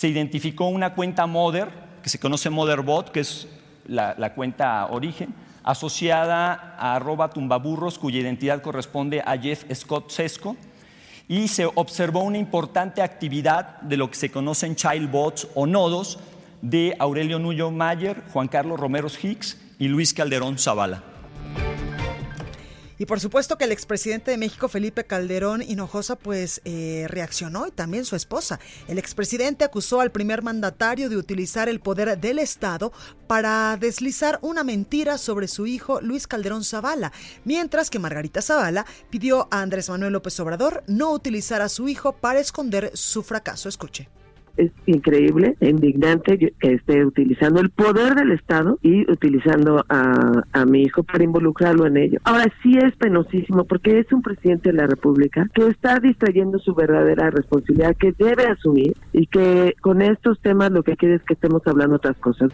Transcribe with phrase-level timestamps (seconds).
[0.00, 1.68] se identificó una cuenta Mother,
[2.02, 3.46] que se conoce Motherbot, que es
[3.86, 10.56] la, cuenta origen, asociada a arroba tumbaburros, cuya identidad corresponde a Jeff Scott Sesco,
[11.28, 16.18] y se observó una importante actividad de lo que se conocen childbots o nodos
[16.62, 21.09] de Aurelio Nuyo Mayer, Juan Carlos Romero Hicks y Luis Calderón Zavala.
[23.00, 27.70] Y por supuesto que el expresidente de México, Felipe Calderón Hinojosa, pues eh, reaccionó y
[27.70, 28.60] también su esposa.
[28.88, 32.92] El expresidente acusó al primer mandatario de utilizar el poder del Estado
[33.26, 37.10] para deslizar una mentira sobre su hijo Luis Calderón Zavala,
[37.46, 42.12] mientras que Margarita Zavala pidió a Andrés Manuel López Obrador no utilizar a su hijo
[42.12, 43.70] para esconder su fracaso.
[43.70, 44.10] Escuche
[44.56, 50.82] es increíble, indignante que esté utilizando el poder del Estado y utilizando a, a mi
[50.82, 52.18] hijo para involucrarlo en ello.
[52.24, 56.74] Ahora sí es penosísimo porque es un presidente de la República que está distrayendo su
[56.74, 61.34] verdadera responsabilidad que debe asumir y que con estos temas lo que quiere es que
[61.34, 62.50] estemos hablando otras cosas.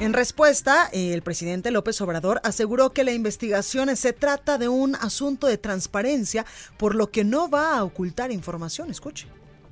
[0.00, 5.48] En respuesta, el presidente López Obrador aseguró que la investigación se trata de un asunto
[5.48, 6.46] de transparencia,
[6.76, 8.90] por lo que no va a ocultar información.
[8.90, 9.26] Escuche.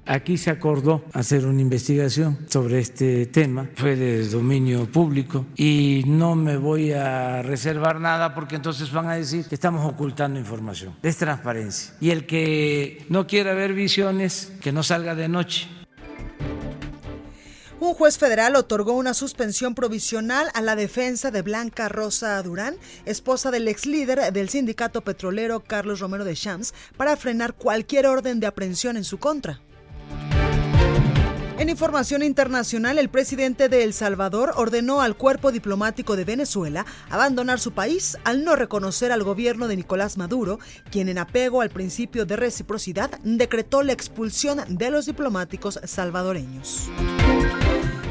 [0.08, 6.36] Aquí se acordó hacer una investigación sobre este tema, fue de dominio público y no
[6.36, 10.94] me voy a reservar nada porque entonces van a decir que estamos ocultando información.
[11.02, 11.92] Es transparencia.
[12.00, 15.68] Y el que no quiera ver visiones, que no salga de noche.
[17.80, 22.76] Un juez federal otorgó una suspensión provisional a la defensa de Blanca Rosa Durán,
[23.06, 28.38] esposa del ex líder del sindicato petrolero Carlos Romero de Champs, para frenar cualquier orden
[28.38, 29.60] de aprehensión en su contra.
[31.58, 37.60] En información internacional, el presidente de El Salvador ordenó al cuerpo diplomático de Venezuela abandonar
[37.60, 40.58] su país al no reconocer al gobierno de Nicolás Maduro,
[40.90, 46.90] quien en apego al principio de reciprocidad decretó la expulsión de los diplomáticos salvadoreños.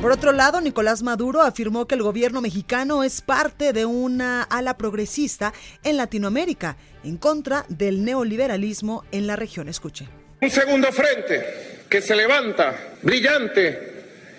[0.02, 4.76] Por otro lado, Nicolás Maduro afirmó que el gobierno mexicano es parte de una ala
[4.76, 5.54] progresista
[5.84, 9.70] en Latinoamérica en contra del neoliberalismo en la región.
[9.70, 10.10] Escuche.
[10.42, 13.94] Un segundo frente que se levanta brillante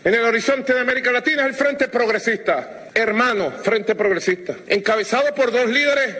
[0.05, 5.51] en el horizonte de América Latina es el Frente Progresista, hermano Frente Progresista, encabezado por
[5.51, 6.17] dos líderes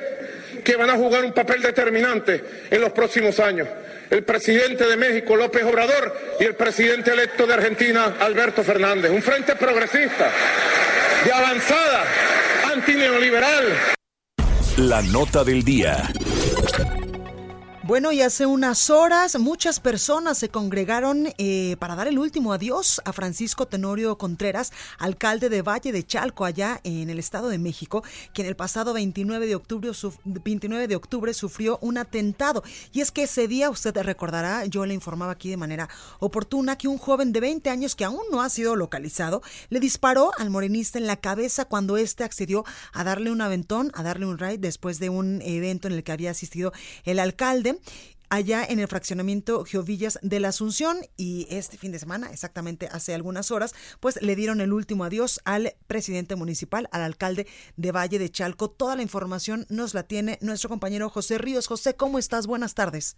[0.65, 3.69] que van a jugar un papel determinante en los próximos años.
[4.09, 9.11] El presidente de México, López Obrador, y el presidente electo de Argentina, Alberto Fernández.
[9.11, 10.31] Un frente progresista,
[11.23, 12.05] de avanzada,
[12.73, 13.77] antineoliberal.
[14.79, 16.03] La nota del día.
[17.87, 23.01] Bueno, y hace unas horas muchas personas se congregaron eh, para dar el último adiós
[23.05, 28.03] a Francisco Tenorio Contreras, alcalde de Valle de Chalco, allá en el Estado de México,
[28.35, 29.93] quien el pasado 29 de octubre,
[30.25, 32.65] 29 de octubre sufrió un atentado.
[32.93, 36.89] Y es que ese día, usted recordará, yo le informaba aquí de manera oportuna que
[36.89, 40.99] un joven de 20 años que aún no ha sido localizado le disparó al morenista
[40.99, 44.99] en la cabeza cuando éste accedió a darle un aventón, a darle un ride después
[44.99, 46.73] de un evento en el que había asistido
[47.05, 47.76] el alcalde
[48.29, 53.15] allá en el fraccionamiento Geovillas de la Asunción y este fin de semana, exactamente hace
[53.15, 57.47] algunas horas, pues le dieron el último adiós al presidente municipal, al alcalde
[57.77, 58.71] de Valle de Chalco.
[58.71, 61.67] Toda la información nos la tiene nuestro compañero José Ríos.
[61.67, 62.47] José, ¿cómo estás?
[62.47, 63.17] Buenas tardes.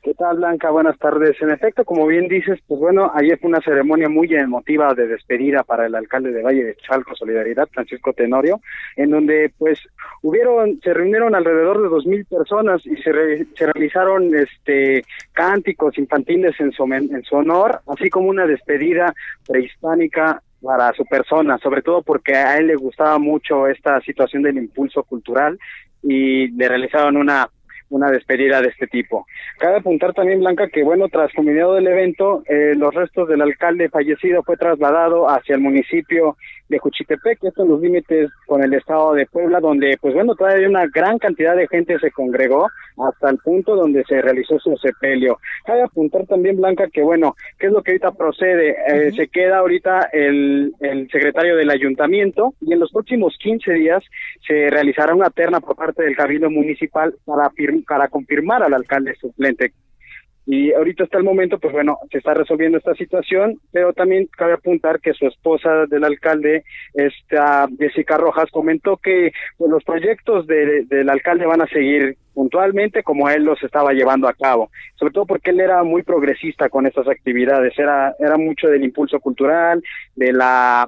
[0.00, 0.70] ¿Qué tal, Blanca?
[0.70, 1.36] Buenas tardes.
[1.42, 5.64] En efecto, como bien dices, pues bueno, ayer fue una ceremonia muy emotiva de despedida
[5.64, 8.60] para el alcalde de Valle de Chalco, Solidaridad, Francisco Tenorio,
[8.96, 9.80] en donde pues
[10.22, 16.54] hubieron, se reunieron alrededor de dos mil personas y se, se realizaron este cánticos infantiles
[16.60, 19.12] en su, en su honor, así como una despedida
[19.48, 24.58] prehispánica para su persona, sobre todo porque a él le gustaba mucho esta situación del
[24.58, 25.58] impulso cultural
[26.02, 27.48] y le realizaron una
[27.90, 29.26] una despedida de este tipo.
[29.58, 33.88] Cabe apuntar también, Blanca, que bueno, tras culminado del evento, eh, los restos del alcalde
[33.88, 36.36] fallecido fue trasladado hacia el municipio
[36.68, 40.68] de Juchitepec, esto en los límites con el estado de Puebla, donde pues bueno, todavía
[40.68, 42.68] una gran cantidad de gente se congregó
[42.98, 45.38] hasta el punto donde se realizó su sepelio.
[45.64, 48.76] Cabe apuntar también, Blanca, que bueno, ¿qué es lo que ahorita procede?
[48.88, 54.02] Eh, se queda ahorita el, el secretario del ayuntamiento y en los próximos 15 días
[54.46, 57.50] se realizará una terna por parte del cabildo municipal para,
[57.86, 59.72] para confirmar al alcalde suplente
[60.50, 64.54] y ahorita está el momento, pues bueno, se está resolviendo esta situación, pero también cabe
[64.54, 66.64] apuntar que su esposa del alcalde,
[66.94, 73.28] esta Jessica Rojas, comentó que pues, los proyectos del alcalde van a seguir puntualmente como
[73.28, 77.08] él los estaba llevando a cabo, sobre todo porque él era muy progresista con estas
[77.08, 79.82] actividades, era, era mucho del impulso cultural,
[80.16, 80.86] de la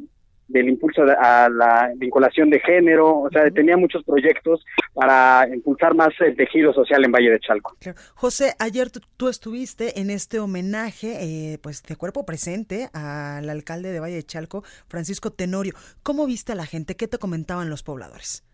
[0.51, 6.09] del impulso a la vinculación de género, o sea, tenía muchos proyectos para impulsar más
[6.21, 7.77] el tejido social en Valle de Chalco.
[8.15, 14.01] José, ayer tú, estuviste en este homenaje, eh, pues de cuerpo presente al alcalde de
[14.01, 15.75] Valle de Chalco, Francisco Tenorio.
[16.03, 16.97] ¿Cómo viste a la gente?
[16.97, 18.45] ¿Qué te comentaban los pobladores?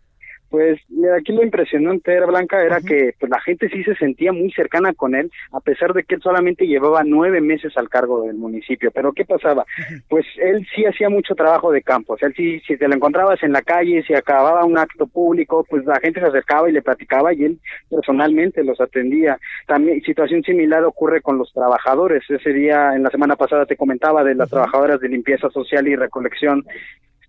[0.50, 0.80] Pues
[1.16, 4.92] aquí lo impresionante era Blanca era que pues, la gente sí se sentía muy cercana
[4.94, 8.90] con él, a pesar de que él solamente llevaba nueve meses al cargo del municipio.
[8.90, 9.64] Pero ¿qué pasaba?
[10.08, 12.14] Pues él sí hacía mucho trabajo de campo.
[12.14, 15.06] O sea, él sí, si te lo encontrabas en la calle, si acababa un acto
[15.06, 17.58] público, pues la gente se acercaba y le platicaba y él
[17.90, 19.38] personalmente los atendía.
[19.66, 22.22] También situación similar ocurre con los trabajadores.
[22.28, 25.96] Ese día, en la semana pasada te comentaba de las trabajadoras de limpieza social y
[25.96, 26.64] recolección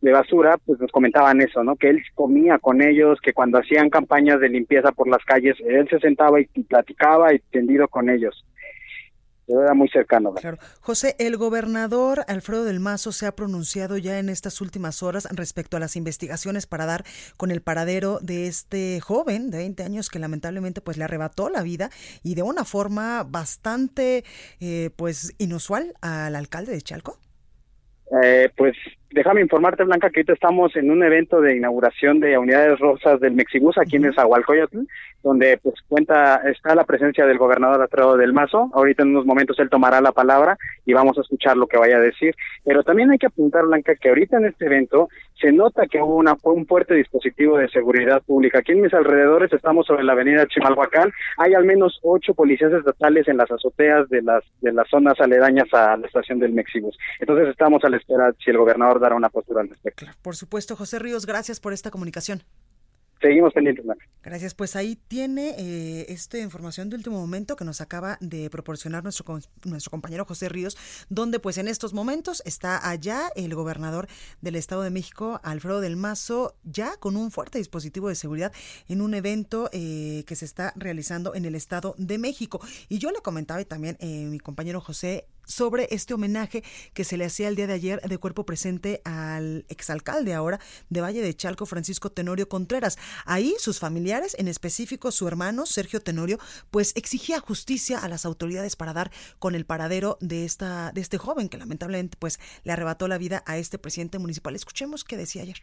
[0.02, 1.76] de basura, pues nos comentaban eso, ¿no?
[1.76, 5.88] Que él comía con ellos, que cuando hacían campañas de limpieza por las calles, él
[5.90, 8.46] se sentaba y platicaba y tendido con ellos.
[9.48, 10.34] Era muy cercano.
[10.34, 10.58] Claro.
[10.82, 15.78] José, el gobernador Alfredo del Mazo se ha pronunciado ya en estas últimas horas respecto
[15.78, 17.06] a las investigaciones para dar
[17.38, 21.64] con el paradero de este joven de 20 años que lamentablemente pues le arrebató la
[21.64, 21.90] vida
[22.24, 24.26] y de una forma bastante
[24.60, 27.18] eh, pues inusual al alcalde de Chalco.
[28.22, 28.76] Eh, pues
[29.12, 33.34] déjame informarte, Blanca, que ahorita estamos en un evento de inauguración de unidades rosas del
[33.34, 34.80] Mexibus aquí en Nezahualcóyotl,
[35.28, 38.70] donde pues cuenta, está la presencia del gobernador Alfredo del Mazo.
[38.74, 41.98] Ahorita en unos momentos él tomará la palabra y vamos a escuchar lo que vaya
[41.98, 42.34] a decir.
[42.64, 46.16] Pero también hay que apuntar, Blanca, que ahorita en este evento se nota que hubo
[46.16, 48.60] una, un fuerte dispositivo de seguridad pública.
[48.60, 51.12] Aquí en mis alrededores estamos sobre la avenida Chimalhuacán.
[51.38, 55.68] Hay al menos ocho policías estatales en las azoteas de las, de las zonas aledañas
[55.74, 56.98] a la estación del Mexibus.
[57.20, 60.06] Entonces estamos a la espera si el gobernador dará una postura al respecto.
[60.22, 62.42] Por supuesto, José Ríos, gracias por esta comunicación.
[63.22, 63.86] Seguimos pendientes.
[64.24, 64.54] Gracias.
[64.54, 69.40] Pues ahí tiene eh, esta información de último momento que nos acaba de proporcionar nuestro,
[69.66, 70.78] nuestro compañero José Ríos,
[71.10, 74.08] donde pues en estos momentos está allá el gobernador
[74.42, 78.52] del Estado de México, Alfredo del Mazo, ya con un fuerte dispositivo de seguridad
[78.88, 82.62] en un evento eh, que se está realizando en el Estado de México.
[82.90, 86.64] Y yo le comentaba y también eh, mi compañero José sobre este homenaje
[86.94, 91.02] que se le hacía el día de ayer de cuerpo presente al exalcalde ahora de
[91.02, 93.00] Valle de Chalco, Francisco Tenorio Contreras.
[93.26, 96.38] Ahí sus familiares, en específico su hermano Sergio Tenorio,
[96.70, 101.18] pues exigía justicia a las autoridades para dar con el paradero de esta de este
[101.18, 104.56] joven que lamentablemente pues le arrebató la vida a este presidente municipal.
[104.56, 105.58] Escuchemos qué decía ayer.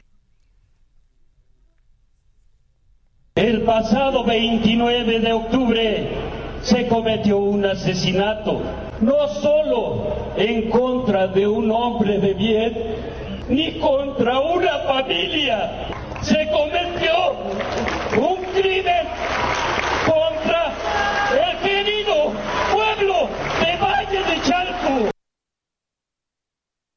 [3.35, 6.09] El pasado 29 de octubre
[6.63, 8.63] se cometió un asesinato,
[9.05, 12.73] no solo en contra de un hombre de bien,
[13.49, 15.89] ni contra una familia,
[16.23, 17.33] se cometió
[18.17, 19.07] un crimen
[20.07, 20.73] contra
[21.49, 22.33] el querido
[22.73, 23.29] pueblo
[23.61, 25.11] de Valle de Chalco.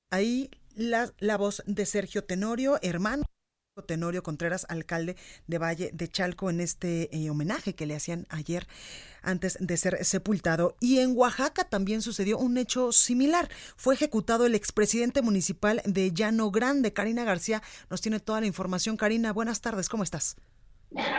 [0.10, 3.24] Ahí la, la voz de Sergio Tenorio, hermano.
[3.86, 5.16] Tenorio Contreras, alcalde
[5.48, 8.68] de Valle de Chalco, en este eh, homenaje que le hacían ayer
[9.22, 10.76] antes de ser sepultado.
[10.80, 13.50] Y en Oaxaca también sucedió un hecho similar.
[13.76, 16.94] Fue ejecutado el expresidente municipal de Llano Grande.
[16.94, 18.98] Karina García nos tiene toda la información.
[18.98, 20.38] Karina, buenas tardes, ¿cómo estás?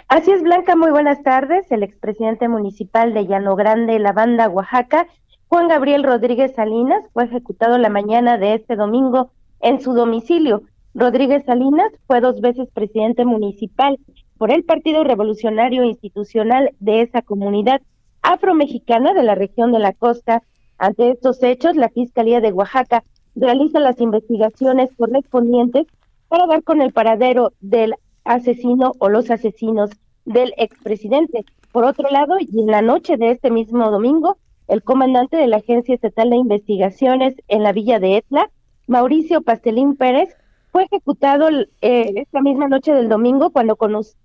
[0.09, 1.71] Así es, Blanca, muy buenas tardes.
[1.71, 5.07] El expresidente municipal de Llano Grande, la banda Oaxaca,
[5.49, 10.63] Juan Gabriel Rodríguez Salinas, fue ejecutado la mañana de este domingo en su domicilio.
[10.99, 14.01] Rodríguez Salinas fue dos veces presidente municipal
[14.37, 17.81] por el Partido Revolucionario Institucional de esa comunidad
[18.21, 20.43] afromexicana de la región de la costa.
[20.77, 23.05] Ante estos hechos, la Fiscalía de Oaxaca
[23.37, 25.87] realiza las investigaciones correspondientes
[26.27, 29.91] para dar con el paradero del asesino o los asesinos
[30.25, 31.45] del expresidente.
[31.71, 34.37] Por otro lado, y en la noche de este mismo domingo,
[34.67, 38.51] el comandante de la Agencia Estatal de Investigaciones en la villa de Etla,
[38.89, 40.35] Mauricio Pastelín Pérez,
[40.79, 41.49] fue ejecutado
[41.81, 43.77] eh, esta misma noche del domingo cuando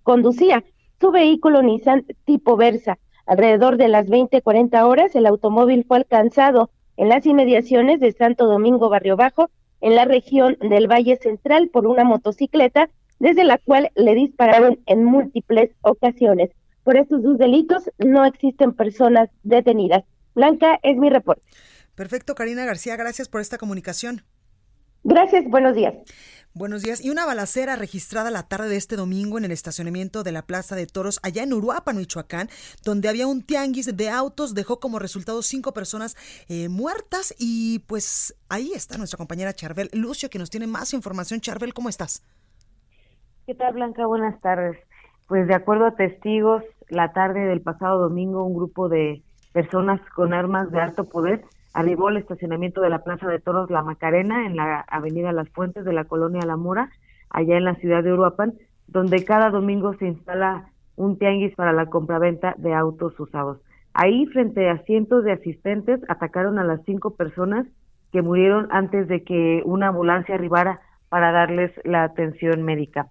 [0.03, 0.63] conducía
[1.01, 3.00] su vehículo Nissan tipo Versa.
[3.25, 8.88] Alrededor de las 20:40 horas, el automóvil fue alcanzado en las inmediaciones de Santo Domingo
[8.89, 9.50] Barrio Bajo,
[9.81, 15.05] en la región del Valle Central, por una motocicleta, desde la cual le dispararon en
[15.05, 16.51] múltiples ocasiones.
[16.83, 20.03] Por estos dos delitos no existen personas detenidas.
[20.36, 21.41] Blanca, es mi reporte.
[21.95, 24.22] Perfecto, Karina García, gracias por esta comunicación.
[25.03, 25.95] Gracias, buenos días.
[26.55, 27.03] Buenos días.
[27.03, 30.75] Y una balacera registrada la tarde de este domingo en el estacionamiento de la Plaza
[30.75, 32.48] de Toros allá en Uruapan, Michoacán,
[32.86, 36.15] donde había un tianguis de autos, dejó como resultado cinco personas
[36.50, 41.41] eh, muertas y pues ahí está nuestra compañera Charbel Lucio que nos tiene más información.
[41.41, 42.24] Charbel, ¿cómo estás?
[43.48, 44.05] ¿Qué tal, Blanca?
[44.05, 44.77] Buenas tardes.
[45.27, 50.36] Pues de acuerdo a testigos, la tarde del pasado domingo un grupo de personas con
[50.36, 51.43] armas de alto poder
[51.74, 55.86] arribó al estacionamiento de la Plaza de Toros La Macarena en la Avenida Las Fuentes
[55.86, 56.89] de la colonia La Mora,
[57.30, 58.53] allá en la ciudad de Uruapan,
[58.88, 63.60] donde cada domingo se instala un tianguis para la compraventa de autos usados.
[63.94, 67.65] Ahí, frente a cientos de asistentes, atacaron a las cinco personas
[68.12, 73.08] que murieron antes de que una ambulancia arribara para darles la atención médica.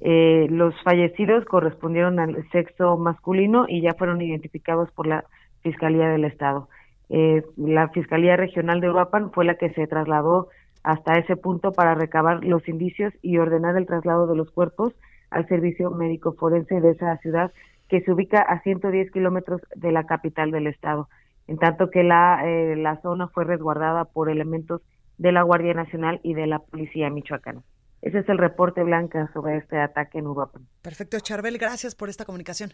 [0.00, 5.24] Eh, los fallecidos correspondieron al sexo masculino y ya fueron identificados por la
[5.62, 6.68] Fiscalía del Estado.
[7.14, 10.48] Eh, la Fiscalía Regional de Uruapan fue la que se trasladó
[10.82, 14.94] hasta ese punto para recabar los indicios y ordenar el traslado de los cuerpos
[15.28, 17.52] al servicio médico forense de esa ciudad
[17.90, 21.10] que se ubica a 110 kilómetros de la capital del estado,
[21.48, 24.80] en tanto que la, eh, la zona fue resguardada por elementos
[25.18, 27.60] de la Guardia Nacional y de la Policía Michoacana.
[28.00, 30.66] Ese es el reporte blanca sobre este ataque en Uruapan.
[30.80, 32.72] Perfecto, Charbel, gracias por esta comunicación.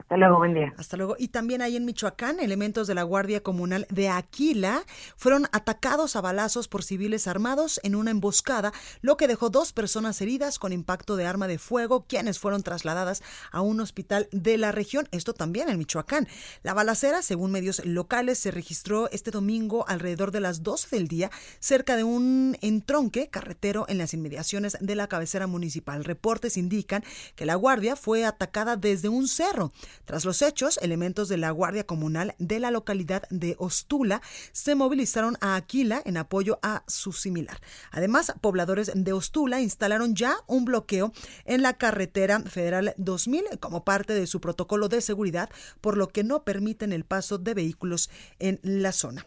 [0.00, 0.72] Hasta luego, buen día.
[0.78, 1.14] Hasta luego.
[1.18, 4.82] Y también ahí en Michoacán, elementos de la Guardia Comunal de Aquila
[5.16, 10.20] fueron atacados a balazos por civiles armados en una emboscada, lo que dejó dos personas
[10.22, 14.72] heridas con impacto de arma de fuego, quienes fueron trasladadas a un hospital de la
[14.72, 15.06] región.
[15.10, 16.28] Esto también en Michoacán.
[16.62, 21.30] La balacera, según medios locales, se registró este domingo alrededor de las 12 del día,
[21.58, 26.04] cerca de un entronque carretero en las inmediaciones de la cabecera municipal.
[26.04, 27.04] Reportes indican
[27.36, 29.72] que la Guardia fue atacada desde un cerro.
[30.04, 35.36] Tras los hechos, elementos de la Guardia Comunal de la localidad de Ostula se movilizaron
[35.40, 37.60] a Aquila en apoyo a su similar.
[37.90, 41.12] Además, pobladores de Ostula instalaron ya un bloqueo
[41.44, 46.24] en la carretera federal 2000 como parte de su protocolo de seguridad, por lo que
[46.24, 49.26] no permiten el paso de vehículos en la zona.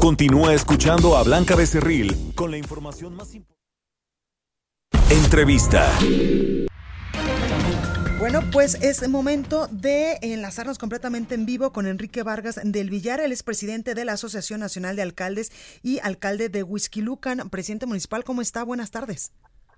[0.00, 3.62] Continúa escuchando a Blanca Becerril con la información más importante.
[5.10, 5.88] Entrevista.
[8.22, 13.18] Bueno, pues es momento de enlazarnos completamente en vivo con Enrique Vargas del Villar.
[13.18, 15.50] Él es presidente de la Asociación Nacional de Alcaldes
[15.82, 16.62] y alcalde de
[17.00, 18.22] Lucan, presidente municipal.
[18.22, 18.62] ¿Cómo está?
[18.62, 19.32] Buenas tardes.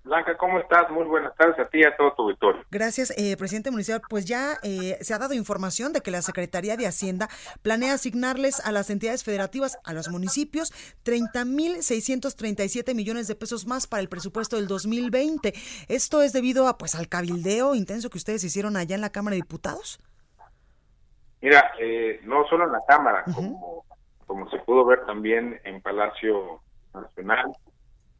[0.05, 0.87] Blanca, ¿cómo estás?
[0.91, 2.63] Muy buenas tardes a ti y a todo tu auditorio.
[2.69, 4.01] Gracias, eh, presidente municipal.
[4.07, 7.27] Pues ya eh, se ha dado información de que la Secretaría de Hacienda
[7.63, 10.71] planea asignarles a las entidades federativas, a los municipios,
[11.03, 15.53] 30.637 millones de pesos más para el presupuesto del 2020.
[15.87, 19.33] Esto es debido a, pues, al cabildeo intenso que ustedes hicieron allá en la Cámara
[19.33, 19.99] de Diputados.
[21.41, 23.85] Mira, eh, no solo en la Cámara, como,
[24.27, 26.61] como se pudo ver también en Palacio
[26.93, 27.51] Nacional,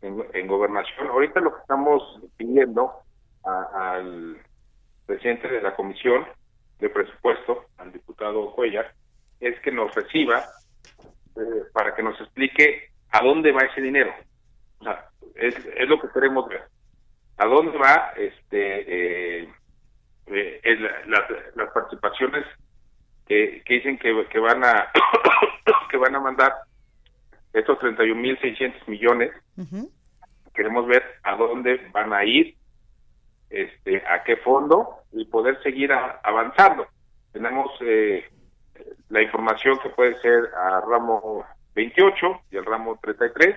[0.05, 1.07] en, gobernación.
[1.07, 2.93] Ahorita lo que estamos pidiendo
[3.43, 4.37] al
[5.05, 6.25] presidente de la comisión
[6.79, 8.93] de presupuesto, al diputado Cuellar,
[9.39, 10.43] es que nos reciba
[11.35, 14.13] eh, para que nos explique a dónde va ese dinero.
[14.79, 16.63] O sea, es, es lo que queremos ver.
[17.37, 19.49] ¿A dónde va este eh,
[20.27, 20.79] eh
[21.55, 22.45] las participaciones
[23.27, 24.91] que, que dicen que, que van a
[25.89, 26.53] que van a mandar
[27.55, 29.31] estos 31.600 millones,
[30.53, 32.55] queremos ver a dónde van a ir,
[33.49, 36.87] este, a qué fondo y poder seguir avanzando.
[37.31, 38.25] Tenemos eh,
[39.09, 41.45] la información que puede ser a ramo
[41.75, 43.55] 28 y al ramo 33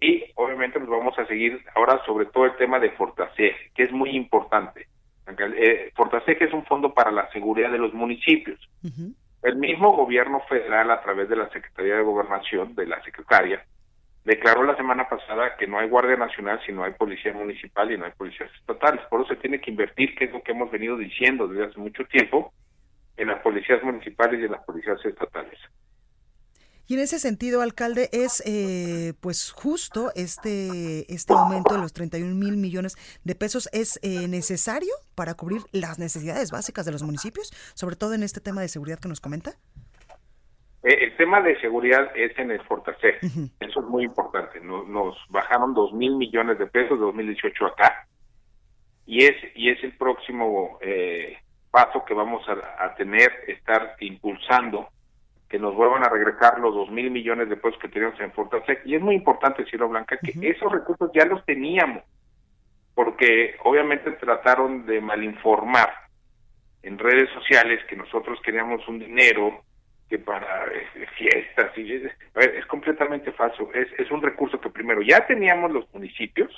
[0.00, 3.92] y obviamente nos vamos a seguir ahora sobre todo el tema de Fortaseg, que es
[3.92, 4.88] muy importante.
[5.56, 8.58] Eh, Fortaseg es un fondo para la seguridad de los municipios.
[9.42, 13.64] El mismo gobierno federal, a través de la Secretaría de Gobernación, de la secretaria,
[14.24, 17.98] declaró la semana pasada que no hay Guardia Nacional si no hay policía municipal y
[17.98, 19.04] no hay policías estatales.
[19.10, 21.80] Por eso se tiene que invertir, que es lo que hemos venido diciendo desde hace
[21.80, 22.52] mucho tiempo,
[23.16, 25.58] en las policías municipales y en las policías estatales.
[26.88, 32.34] Y en ese sentido, alcalde, es eh, pues justo este, este aumento de los 31
[32.34, 37.52] mil millones de pesos es eh, necesario para cubrir las necesidades básicas de los municipios,
[37.74, 39.52] sobre todo en este tema de seguridad que nos comenta.
[40.82, 43.20] Eh, el tema de seguridad es en el Fortaseg,
[43.60, 44.60] eso es muy importante.
[44.60, 48.08] Nos, nos bajaron 2 mil millones de pesos de 2018 acá
[49.06, 50.78] y es y es el próximo
[51.70, 54.88] paso que vamos a, a tener, estar impulsando
[55.52, 58.86] que nos vuelvan a regresar los dos mil millones de pesos que teníamos en Fortasec.
[58.86, 62.02] Y es muy importante, decirlo, Blanca, que esos recursos ya los teníamos,
[62.94, 65.92] porque obviamente trataron de malinformar
[66.82, 69.62] en redes sociales que nosotros queríamos un dinero
[70.08, 73.68] que para eh, fiestas y es, completamente falso.
[73.74, 76.50] Es, es un recurso que primero ya teníamos los municipios,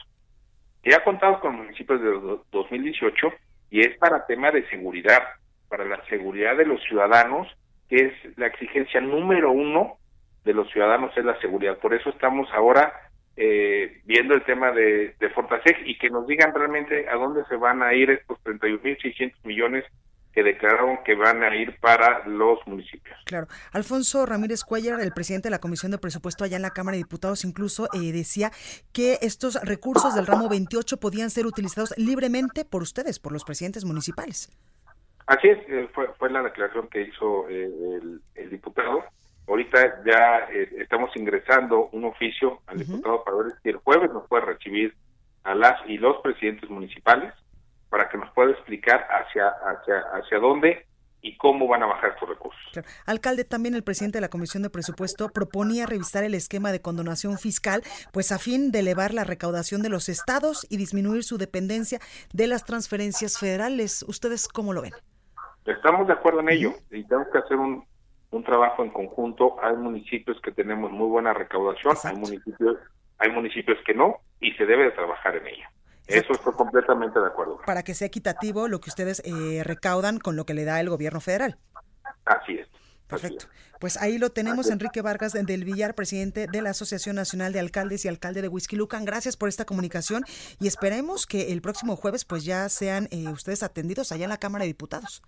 [0.85, 3.33] ya contamos con municipios de 2018
[3.71, 5.25] y es para tema de seguridad,
[5.69, 7.49] para la seguridad de los ciudadanos
[7.89, 9.99] que es la exigencia número uno
[10.45, 11.79] de los ciudadanos es la seguridad.
[11.79, 12.93] Por eso estamos ahora
[13.37, 15.31] eh, viendo el tema de, de
[15.87, 19.85] y que nos digan realmente a dónde se van a ir estos 31.600 millones
[20.35, 23.17] que declararon que van a ir para los municipios.
[23.25, 23.47] Claro.
[23.73, 27.05] Alfonso Ramírez Cuellar, el presidente de la Comisión de Presupuesto allá en la Cámara de
[27.05, 28.51] Diputados, incluso eh, decía
[28.93, 33.85] que estos recursos del ramo 28 podían ser utilizados libremente por ustedes, por los presidentes
[33.85, 34.51] municipales.
[35.27, 38.01] Así es, eh, fue, fue la declaración que hizo eh,
[38.35, 39.05] el, diputado.
[39.49, 44.27] Ahorita ya eh, estamos ingresando un oficio al diputado para ver si el jueves nos
[44.29, 44.95] puede recibir
[45.45, 47.33] a las y los presidentes municipales
[47.89, 50.87] para que nos pueda explicar hacia, hacia, hacia dónde
[51.23, 52.61] y cómo van a bajar sus recursos.
[53.07, 57.39] Alcalde, también el presidente de la Comisión de Presupuesto proponía revisar el esquema de condonación
[57.39, 57.83] fiscal,
[58.13, 61.99] pues a fin de elevar la recaudación de los estados y disminuir su dependencia
[62.33, 64.05] de las transferencias federales.
[64.07, 64.93] ¿Ustedes cómo lo ven?
[65.65, 67.85] Estamos de acuerdo en ello y tenemos que hacer un,
[68.31, 69.57] un trabajo en conjunto.
[69.63, 72.77] Hay municipios que tenemos muy buena recaudación, hay municipios,
[73.19, 75.65] hay municipios que no y se debe de trabajar en ello.
[76.07, 77.61] Eso estoy completamente de acuerdo.
[77.65, 80.91] Para que sea equitativo lo que ustedes eh, recaudan con lo que le da el
[80.91, 81.57] gobierno federal.
[82.27, 82.69] Así es.
[83.07, 83.47] Perfecto.
[83.81, 88.05] Pues ahí lo tenemos, Enrique Vargas del Villar, presidente de la Asociación Nacional de Alcaldes
[88.05, 89.05] y Alcalde de Whisky Lucan.
[89.05, 90.25] Gracias por esta comunicación
[90.59, 94.39] y esperemos que el próximo jueves pues ya sean eh, ustedes atendidos allá en la
[94.39, 95.23] Cámara de Diputados.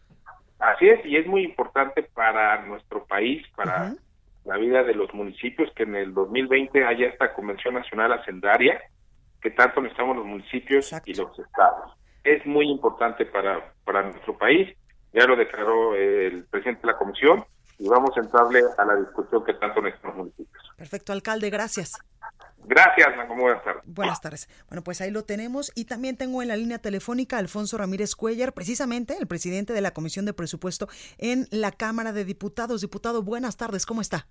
[0.59, 3.95] Así es, y es muy importante para nuestro país, para
[4.45, 8.81] la vida de los municipios, que en el 2020 haya esta Convención Nacional Hacendaria,
[9.43, 11.93] que tanto necesitamos los municipios y los estados.
[12.25, 14.75] Es muy importante para, para nuestro país,
[15.13, 17.45] ya lo declaró el presidente de la Comisión,
[17.79, 20.65] y vamos a entrarle a la discusión que tanto necesitamos los municipios.
[20.77, 21.99] Perfecto, alcalde, gracias.
[22.69, 23.83] Gracias, Buenas tardes.
[23.87, 24.49] Buenas tardes.
[24.69, 25.71] Bueno, pues ahí lo tenemos.
[25.77, 29.81] Y también tengo en la línea telefónica a Alfonso Ramírez Cuellar, precisamente el presidente de
[29.81, 32.81] la Comisión de Presupuesto en la Cámara de Diputados.
[32.81, 33.87] Diputado, buenas tardes.
[33.87, 34.27] ¿Cómo está?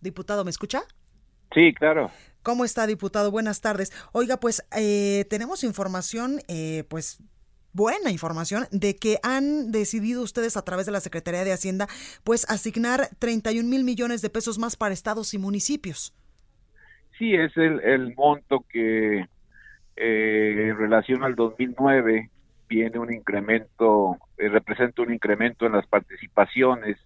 [0.00, 0.82] Diputado, ¿me escucha?
[1.54, 2.10] Sí, claro.
[2.42, 3.30] ¿Cómo está, diputado?
[3.30, 3.92] Buenas tardes.
[4.12, 7.18] Oiga, pues eh, tenemos información, eh, pues
[7.72, 11.88] buena información de que han decidido ustedes a través de la Secretaría de Hacienda
[12.24, 16.14] pues asignar 31 mil millones de pesos más para estados y municipios.
[17.18, 19.26] sí, es el, monto que
[19.96, 22.30] eh, en relación al 2009
[22.68, 26.96] viene un incremento, eh, representa un incremento en las participaciones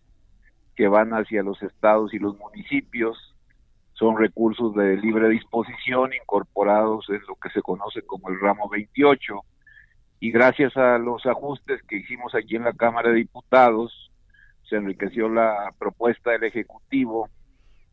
[0.77, 3.35] que van hacia los estados y los municipios.
[3.95, 9.41] Son recursos de libre disposición incorporados en lo que se conoce como el ramo 28.
[10.21, 14.11] Y gracias a los ajustes que hicimos aquí en la Cámara de Diputados,
[14.69, 17.29] se enriqueció la propuesta del Ejecutivo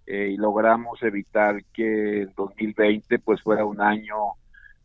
[0.05, 4.15] eh, y logramos evitar que el 2020 pues fuera un año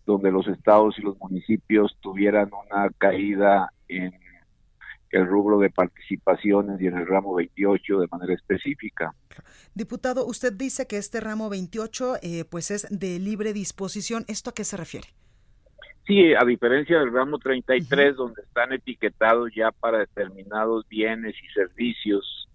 [0.06, 4.12] donde los estados y los municipios tuvieran una caída en
[5.10, 9.14] el rubro de participaciones y en el ramo 28 de manera específica.
[9.74, 14.24] Diputado, usted dice que este ramo 28 eh, pues es de libre disposición.
[14.28, 15.08] ¿Esto a qué se refiere?
[16.08, 22.48] Sí, a diferencia del ramo 33, donde están etiquetados ya para determinados bienes y servicios,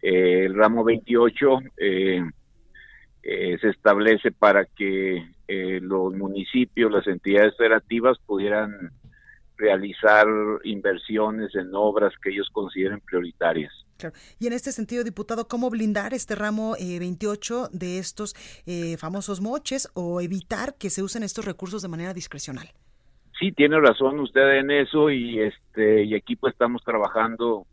[0.00, 2.22] eh, el ramo 28 eh,
[3.24, 8.90] eh, se establece para que los municipios, las entidades federativas pudieran
[9.58, 10.26] realizar
[10.64, 13.70] inversiones en obras que ellos consideren prioritarias.
[14.38, 18.34] Y en este sentido, diputado, ¿cómo blindar este ramo 28 de estos
[18.96, 22.72] famosos moches o evitar que se usen estos recursos de manera discrecional?
[23.42, 27.66] Sí, tiene razón usted en eso y este y aquí pues estamos trabajando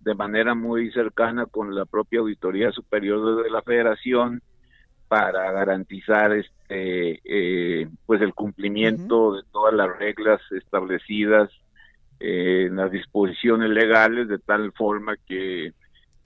[0.00, 4.42] de manera muy cercana con la propia auditoría superior de la Federación
[5.08, 11.50] para garantizar este eh, pues el cumplimiento de todas las reglas establecidas
[12.18, 15.74] eh, en las disposiciones legales de tal forma que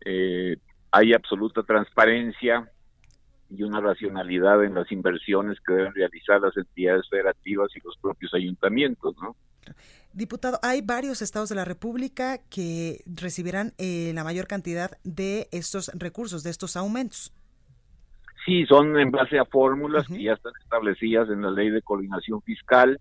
[0.05, 0.57] eh,
[0.92, 2.70] hay absoluta transparencia
[3.50, 8.35] y una racionalidad en las inversiones que deben realizar las entidades federativas y los propios
[8.35, 9.37] ayuntamientos, ¿no?
[10.12, 15.90] Diputado, hay varios estados de la República que recibirán eh, la mayor cantidad de estos
[15.94, 17.32] recursos, de estos aumentos.
[18.44, 22.40] Sí, son en base a fórmulas que ya están establecidas en la ley de coordinación
[22.42, 22.98] fiscal.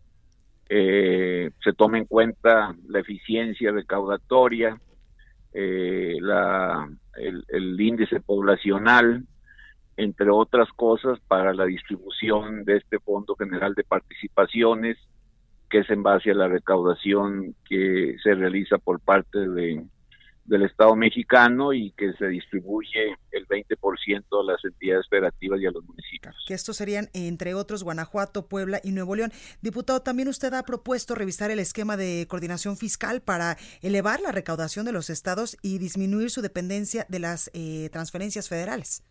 [0.68, 4.78] Eh, se toma en cuenta la eficiencia recaudatoria,
[5.54, 9.24] eh, la, el índice poblacional,
[9.98, 14.98] entre otras cosas, para la distribución de este Fondo General de Participaciones,
[15.70, 19.84] que es en base a la recaudación que se realiza por parte de,
[20.46, 25.72] del Estado mexicano y que se distribuye el 20% a las entidades federativas y a
[25.72, 26.36] los municipios.
[26.48, 29.32] Que estos serían, entre otros, Guanajuato, Puebla y Nuevo León.
[29.62, 34.86] Diputado, también usted ha propuesto revisar el esquema de coordinación fiscal para elevar la recaudación
[34.86, 39.04] de los estados y disminuir su dependencia de las eh, transferencias federales.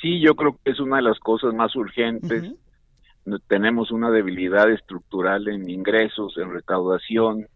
[0.00, 2.54] Sí, yo creo que es una de las cosas más urgentes.
[3.46, 7.46] Tenemos una debilidad estructural en ingresos, en recaudación.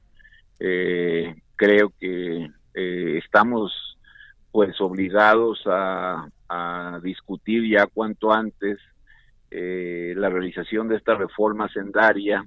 [0.61, 3.99] Eh, creo que eh, estamos
[4.53, 6.29] pues obligados a,
[7.03, 8.79] discutir ya cuanto antes
[9.51, 12.47] eh, la realización de esta reforma sendaria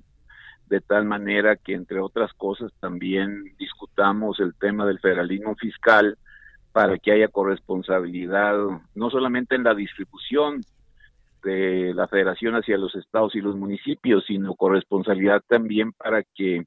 [0.68, 6.18] de tal manera que entre otras cosas también discutamos el tema del federalismo fiscal
[6.78, 8.56] para que haya corresponsabilidad,
[8.94, 10.62] no solamente en la distribución
[11.44, 16.66] de la federación hacia los estados y los municipios, sino corresponsabilidad también para que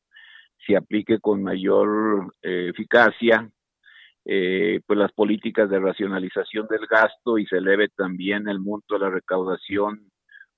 [0.66, 3.48] se aplique con mayor eh, eficacia
[4.24, 9.02] eh, pues las políticas de racionalización del gasto y se eleve también el monto de
[9.02, 10.10] la recaudación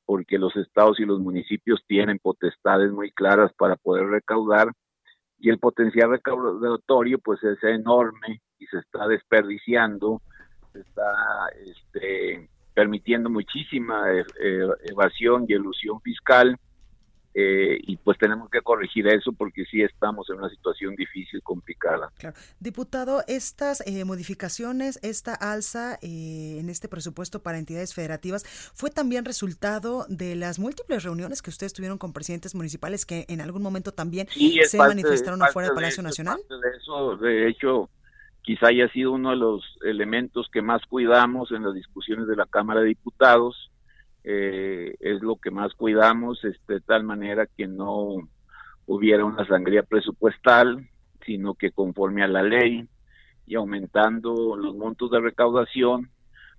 [0.06, 4.68] porque los estados y los municipios tienen potestades muy claras para poder recaudar
[5.38, 10.22] y el potencial recaudatorio pues es enorme y se está desperdiciando,
[10.72, 11.12] se está
[11.66, 16.58] este, permitiendo muchísima eh, eh, evasión y elusión fiscal.
[17.34, 22.12] Eh, y pues tenemos que corregir eso porque sí estamos en una situación difícil, complicada.
[22.18, 22.36] Claro.
[22.60, 28.44] Diputado, estas modificaciones, esta alza en este presupuesto para entidades federativas,
[28.74, 33.40] ¿fue también resultado de las múltiples reuniones que ustedes tuvieron con presidentes municipales que en
[33.40, 36.38] algún momento también se manifestaron afuera del Palacio Nacional?
[36.50, 37.88] De eso, de hecho,
[38.42, 42.46] quizá haya sido uno de los elementos que más cuidamos en las discusiones de la
[42.46, 43.70] Cámara de Diputados,
[44.24, 48.28] eh, es lo que más cuidamos, este, de tal manera que no
[48.86, 50.88] hubiera una sangría presupuestal,
[51.24, 52.86] sino que conforme a la ley
[53.46, 56.10] y aumentando los montos de recaudación,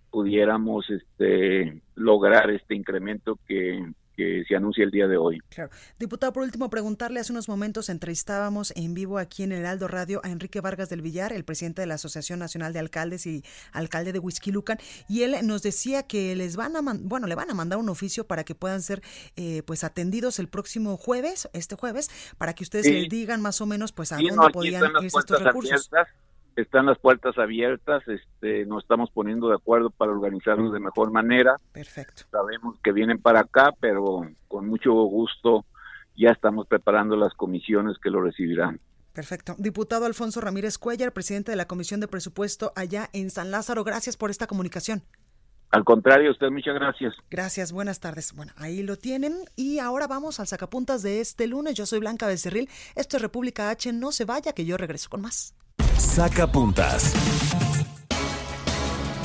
[0.10, 3.84] pudiéramos este, lograr este incremento que
[4.15, 5.41] que se anuncia el día de hoy.
[5.49, 5.71] Claro.
[5.99, 10.21] Diputado, por último, preguntarle, hace unos momentos entrevistábamos en vivo aquí en el Aldo Radio
[10.23, 14.13] a Enrique Vargas del Villar, el presidente de la Asociación Nacional de Alcaldes y alcalde
[14.13, 17.80] de Huizquilucan, y él nos decía que les van a, bueno, le van a mandar
[17.80, 19.02] un oficio para que puedan ser
[19.36, 23.65] eh, pues atendidos el próximo jueves, este jueves, para que ustedes les digan más o
[23.65, 25.89] menos pues a dónde podían irse estos recursos.
[26.62, 31.58] Están las puertas abiertas, este, nos estamos poniendo de acuerdo para organizarnos de mejor manera.
[31.72, 32.24] Perfecto.
[32.32, 35.66] Sabemos que vienen para acá, pero con mucho gusto
[36.16, 38.80] ya estamos preparando las comisiones que lo recibirán.
[39.13, 39.56] Perfecto.
[39.58, 44.18] Diputado Alfonso Ramírez Cuellar, presidente de la Comisión de Presupuesto allá en San Lázaro, gracias
[44.18, 45.04] por esta comunicación.
[45.70, 47.16] Al contrario, usted muchas gracias.
[47.32, 48.34] Gracias, buenas tardes.
[48.34, 51.74] Bueno, ahí lo tienen y ahora vamos al sacapuntas de este lunes.
[51.74, 55.22] Yo soy Blanca Becerril, esto es República H, no se vaya que yo regreso con
[55.22, 55.56] más.
[55.97, 57.13] Sacapuntas.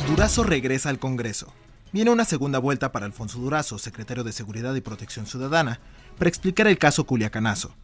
[0.08, 1.52] Durazo regresa al Congreso.
[1.92, 5.80] Viene una segunda vuelta para Alfonso Durazo, secretario de Seguridad y Protección Ciudadana,
[6.18, 7.74] para explicar el caso Culiacanazo.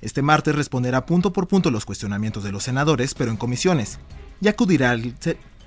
[0.00, 3.98] Este martes responderá punto por punto los cuestionamientos de los senadores, pero en comisiones.
[4.40, 5.14] Y acudirá al,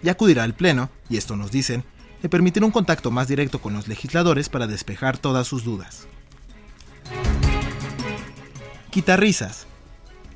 [0.03, 1.83] y acudirá al Pleno, y esto nos dicen,
[2.21, 6.07] le permitirá un contacto más directo con los legisladores para despejar todas sus dudas.
[8.89, 9.67] Quita risas.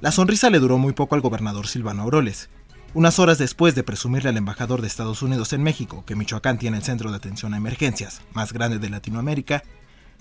[0.02, 2.50] La sonrisa le duró muy poco al gobernador Silvano Auroles.
[2.94, 6.78] Unas horas después de presumirle al embajador de Estados Unidos en México que Michoacán tiene
[6.78, 9.62] el centro de atención a emergencias más grande de Latinoamérica,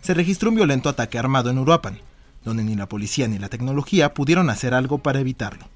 [0.03, 2.01] se registró un violento ataque armado en Uruapan,
[2.45, 5.69] donde ni la policía ni la tecnología pudieron hacer algo para evitarlo.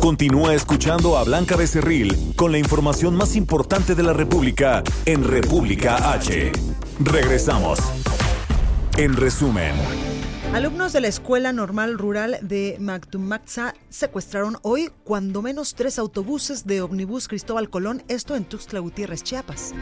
[0.00, 6.12] Continúa escuchando a Blanca Becerril con la información más importante de la República en República
[6.12, 6.52] H.
[7.00, 7.78] Regresamos.
[8.98, 9.74] En resumen.
[10.56, 16.80] Alumnos de la Escuela Normal Rural de Mactumaxa secuestraron hoy cuando menos tres autobuses de
[16.80, 19.74] Omnibus Cristóbal Colón, esto en Tuxtla Gutiérrez, Chiapas.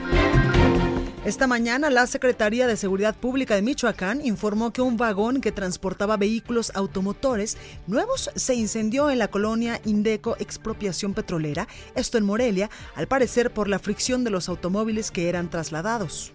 [1.24, 6.16] Esta mañana la Secretaría de Seguridad Pública de Michoacán informó que un vagón que transportaba
[6.16, 7.56] vehículos automotores
[7.86, 13.68] nuevos se incendió en la colonia Indeco Expropiación Petrolera, esto en Morelia, al parecer por
[13.68, 16.32] la fricción de los automóviles que eran trasladados.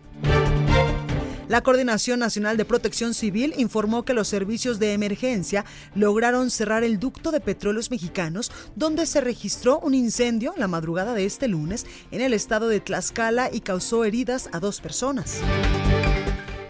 [1.50, 7.00] La Coordinación Nacional de Protección Civil informó que los servicios de emergencia lograron cerrar el
[7.00, 12.22] ducto de petróleos mexicanos donde se registró un incendio la madrugada de este lunes en
[12.22, 15.40] el estado de Tlaxcala y causó heridas a dos personas.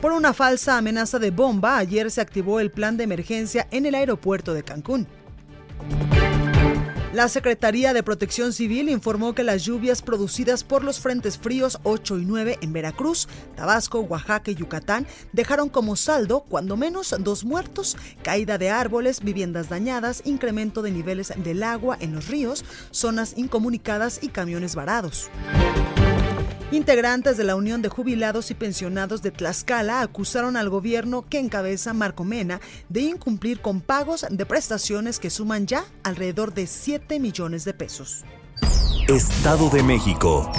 [0.01, 3.95] Por una falsa amenaza de bomba, ayer se activó el plan de emergencia en el
[3.95, 5.07] aeropuerto de Cancún.
[7.11, 12.19] La Secretaría de Protección Civil informó que las lluvias producidas por los frentes fríos 8
[12.19, 17.97] y 9 en Veracruz, Tabasco, Oaxaca y Yucatán dejaron como saldo, cuando menos, dos muertos,
[18.21, 24.19] caída de árboles, viviendas dañadas, incremento de niveles del agua en los ríos, zonas incomunicadas
[24.21, 25.31] y camiones varados.
[26.71, 31.93] Integrantes de la Unión de Jubilados y Pensionados de Tlaxcala acusaron al gobierno que encabeza
[31.93, 37.65] Marco Mena de incumplir con pagos de prestaciones que suman ya alrededor de 7 millones
[37.65, 38.23] de pesos.
[39.07, 40.51] Estado de México.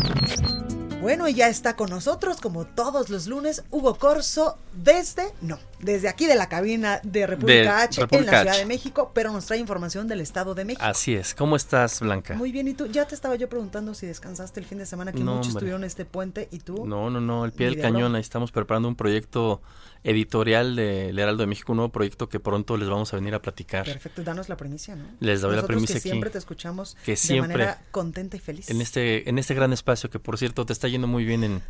[1.01, 6.11] Bueno, y ya está con nosotros, como todos los lunes, Hugo Corso, desde, no, desde
[6.11, 8.59] aquí de la cabina de República De H República en la Ciudad H.
[8.61, 10.85] de México, pero nos trae información del Estado de México.
[10.85, 11.35] Así es.
[11.35, 12.35] ¿Cómo estás, Blanca?
[12.35, 12.87] Muy bien, ¿y tú?
[12.87, 15.59] Ya te estaba yo preguntando si descansaste el fin de semana, que No, muchos hombre.
[15.61, 16.87] estuvieron este puente, y tú.
[16.87, 18.15] No, no, no, el pie del de cañón.
[18.15, 19.63] Ahí estamos preparando un proyecto
[20.03, 23.43] editorial del Heraldo de México, un nuevo proyecto que pronto les vamos a venir a
[23.43, 23.85] platicar.
[23.85, 25.05] Perfecto, danos la primicia, ¿no?
[25.21, 26.09] Les doy la primicia que aquí.
[26.09, 28.71] siempre te escuchamos Que de siempre- manera contenta y feliz.
[28.71, 31.63] En este, en este gran espacio que, por cierto, te está yendo muy bien en,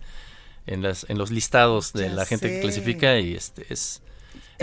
[0.67, 2.55] en, las, en los listados de Ya la gente sé.
[2.55, 4.03] que clasifica y este es...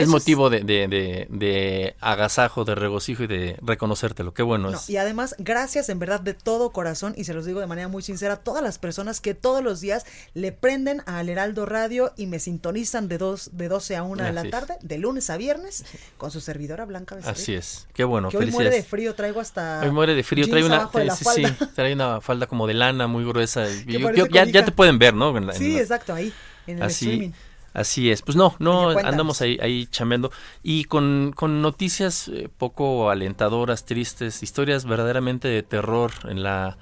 [0.03, 4.33] Es motivo de, de, de, de agasajo, de regocijo y de reconocértelo.
[4.33, 4.89] Qué bueno No, es.
[4.89, 8.01] y además, gracias en verdad de todo corazón, y se los digo de manera muy
[8.03, 12.27] sincera, a todas las personas que todos los días le prenden al Heraldo Radio y
[12.27, 14.51] me sintonizan de, dos, de 12 a 1 de la es.
[14.51, 15.85] tarde, de lunes a viernes,
[16.17, 17.41] con su servidora Blanca Becerril.
[17.41, 17.87] Así es.
[17.93, 18.29] Qué bueno.
[18.29, 19.81] Que hoy muere de frío, traigo hasta.
[19.83, 23.25] Hoy muere de frío, trae una, sí, sí, trae una falda como de lana muy
[23.25, 23.69] gruesa.
[23.69, 25.35] y Que yo- parece yo- ya, ya te pueden ver, ¿no?
[25.37, 26.31] En la- en Sí, la- exacto, ahí,
[26.67, 27.31] en el así, streaming.
[27.77, 28.21] Así es.
[28.21, 30.31] Pues no, no, Oye, andamos ahí, ahí chambeando.
[30.63, 36.77] Y con, con noticias eh, poco alentadoras, tristes, historias verdaderamente de terror en la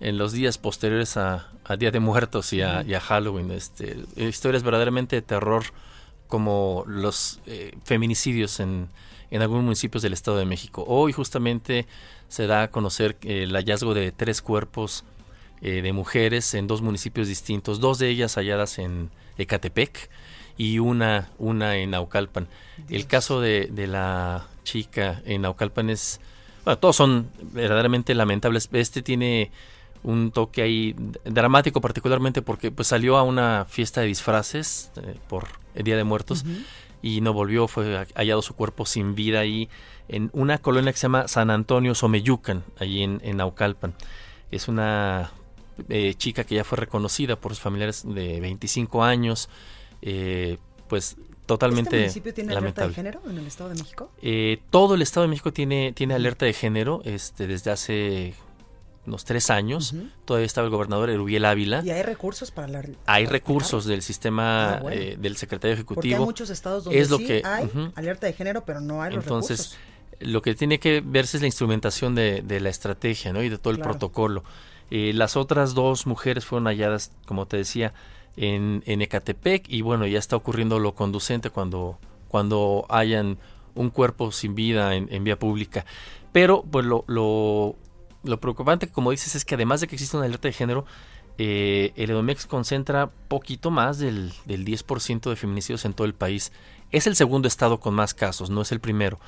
[0.00, 3.50] en los días posteriores a, a Día de Muertos y a, y a Halloween.
[3.50, 5.64] Este, historias verdaderamente de terror
[6.28, 8.88] como los eh, feminicidios en,
[9.30, 10.84] en algunos municipios del Estado de México.
[10.86, 11.86] Hoy justamente
[12.28, 15.04] se da a conocer el hallazgo de tres cuerpos
[15.62, 20.10] eh, de mujeres en dos municipios distintos, dos de ellas halladas en Ecatepec
[20.58, 22.48] y una, una en Naucalpan.
[22.90, 26.20] El caso de, de la chica en Naucalpan es,
[26.64, 28.68] bueno, todos son verdaderamente lamentables.
[28.72, 29.50] Este tiene
[30.02, 30.94] un toque ahí
[31.24, 36.04] dramático particularmente porque pues salió a una fiesta de disfraces eh, por el Día de
[36.04, 36.44] Muertos
[37.02, 39.68] y no volvió, fue hallado su cuerpo sin vida ahí
[40.08, 43.94] en una colonia que se llama San Antonio Someyucan, allí en, en Naucalpan.
[44.50, 45.30] Es una
[45.88, 49.48] eh, chica que ya fue reconocida por sus familiares de 25 años,
[50.02, 50.58] eh,
[50.88, 52.94] pues totalmente ¿Este municipio tiene alerta de lamentable.
[52.94, 54.10] género en el Estado de México?
[54.22, 58.34] Eh, todo el Estado de México tiene, tiene alerta de género este, desde hace
[59.06, 59.94] unos tres años.
[60.26, 61.82] Todavía estaba el gobernador Erubiel Ávila.
[61.82, 62.84] ¿Y hay recursos para la...
[63.06, 65.00] Hay recursos del sistema Ah, bueno.
[65.00, 66.02] eh, del secretario ejecutivo.
[66.02, 67.92] Porque hay muchos estados donde es lo sí que, hay ujú.
[67.94, 69.58] alerta de género, pero no hay los Entonces,
[70.10, 70.28] recursos.
[70.32, 73.42] lo que tiene que verse es la instrumentación de, de la estrategia ¿no?
[73.42, 73.92] y de todo el Claro.
[73.92, 74.44] protocolo.
[74.90, 77.94] Eh, las otras dos mujeres fueron halladas, como te decía,
[78.38, 81.98] en, en Ecatepec y bueno, ya está ocurriendo lo conducente cuando,
[82.28, 83.38] cuando hayan
[83.74, 85.84] un cuerpo sin vida en, en vía pública.
[86.32, 87.76] Pero pues lo, lo,
[88.22, 90.84] lo preocupante, como dices, es que además de que existe una alerta de género,
[91.40, 96.52] eh, el Edomex concentra poquito más del, del 10% de feminicidios en todo el país.
[96.90, 99.20] Es el segundo estado con más casos, no es el primero.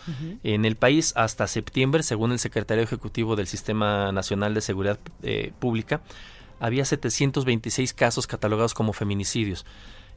[0.43, 5.53] En el país, hasta septiembre, según el secretario ejecutivo del Sistema Nacional de Seguridad eh,
[5.59, 6.01] Pública,
[6.61, 9.67] había 726 casos catalogados como feminicidios.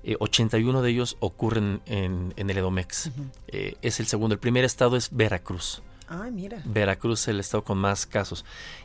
[0.04, 3.10] Eh, 81 de ellos ocurren en, en el Edomex.
[3.48, 4.34] Eh, es el segundo.
[4.34, 5.82] El primer estado es Veracruz.
[6.08, 6.62] Ay, mira.
[6.66, 8.44] Veracruz es el estado con más casos.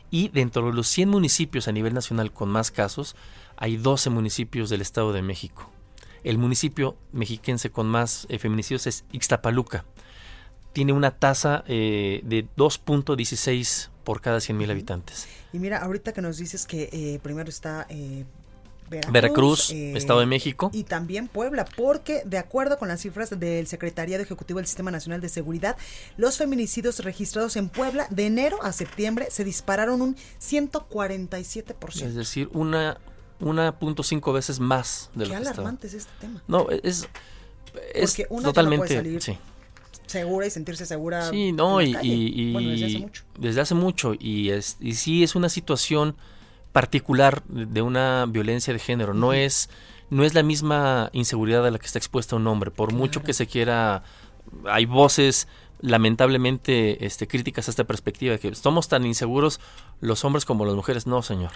[0.09, 3.15] Y dentro de los 100 municipios a nivel nacional con más casos,
[3.57, 5.69] hay 12 municipios del estado de México.
[6.23, 9.85] El municipio mexiquense con más eh, feminicidios es Ixtapaluca.
[10.73, 15.27] Tiene una tasa eh, de 2.16 por cada 100.000 habitantes.
[15.53, 18.25] Y mira, ahorita que nos dices que eh, primero está eh,
[18.89, 20.71] Veracruz, Veracruz, eh, Estado de México.
[20.73, 25.21] Y también Puebla, porque de acuerdo con las cifras del Secretariado Ejecutivo del Sistema Nacional
[25.21, 25.77] de Seguridad,
[26.17, 32.01] los feminicidios registrados en Puebla de enero a septiembre se dispararon un 147%.
[32.01, 32.97] Es decir, una
[33.39, 35.53] 1.5 veces más de Qué lo que estaba.
[35.53, 36.43] alarmante es este tema.
[36.47, 37.07] No, es,
[37.93, 38.95] es una no totalmente...
[38.95, 39.37] salir sí.
[40.09, 41.29] Segura y sentirse segura.
[41.29, 42.13] Sí, no, en y, la calle.
[42.13, 43.23] y- y- Bueno, desde hace mucho.
[43.37, 46.15] desde hace mucho, y, es, y sí es una situación
[46.71, 49.69] particular de una violencia de género, no es,
[50.09, 53.33] no es la misma inseguridad a la que está expuesta un hombre, por mucho que
[53.33, 54.03] se quiera,
[54.65, 55.47] hay voces
[55.81, 59.59] lamentablemente este, críticas a esta perspectiva, de que somos tan inseguros
[60.01, 61.51] los hombres como las mujeres, no señor.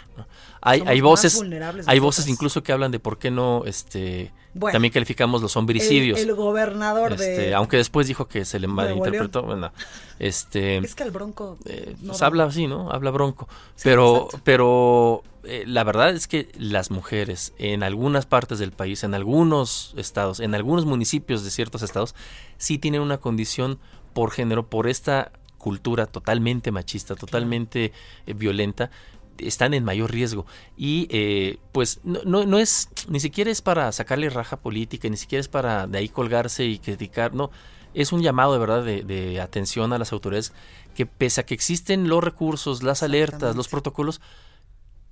[0.62, 1.42] Hay, hay voces,
[1.88, 6.20] hay voces incluso que hablan de por qué no, este, Bueno, también calificamos los homicidios.
[6.20, 7.54] El, el gobernador Este, de.
[7.56, 9.44] aunque después dijo que se le malinterpretó.
[9.44, 9.72] Bueno,
[10.20, 11.58] este, Es que al Bronco.
[11.66, 12.28] eh, no pues va.
[12.28, 12.92] habla así, ¿no?
[12.92, 13.48] Habla bronco.
[13.84, 19.14] pero pero eh, la verdad es que las mujeres en algunas partes del país, en
[19.14, 22.14] algunos estados, en algunos municipios de ciertos estados,
[22.58, 23.80] sí tienen una condición
[24.14, 27.92] por género, por esta cultura totalmente machista, totalmente
[28.28, 28.92] eh, violenta
[29.38, 30.46] están en mayor riesgo.
[30.78, 35.18] Y eh, pues no, no, no es ni siquiera es para sacarle raja política ni
[35.18, 37.52] siquiera es para de ahí colgarse y criticar no.
[37.94, 40.54] Es un llamado de verdad de, de atención a las autoridades
[40.96, 44.20] que pese a que existen los recursos las alertas los protocolos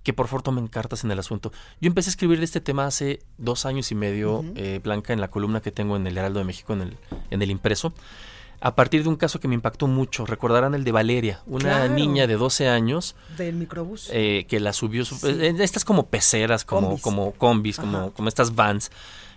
[0.03, 1.51] que por favor tomen cartas en el asunto.
[1.79, 5.21] Yo empecé a escribir de este tema hace dos años y medio, eh, Blanca, en
[5.21, 6.97] la columna que tengo en el Heraldo de México, en el,
[7.29, 7.93] en el impreso,
[8.61, 10.25] a partir de un caso que me impactó mucho.
[10.25, 11.93] Recordarán el de Valeria, una Claro.
[11.93, 14.09] niña de 12 años Del microbús.
[14.13, 17.01] eh, que la subió, su- eh, estas como peceras, como Combis.
[17.03, 18.09] como combis, como, Ajá.
[18.11, 18.91] como estas vans.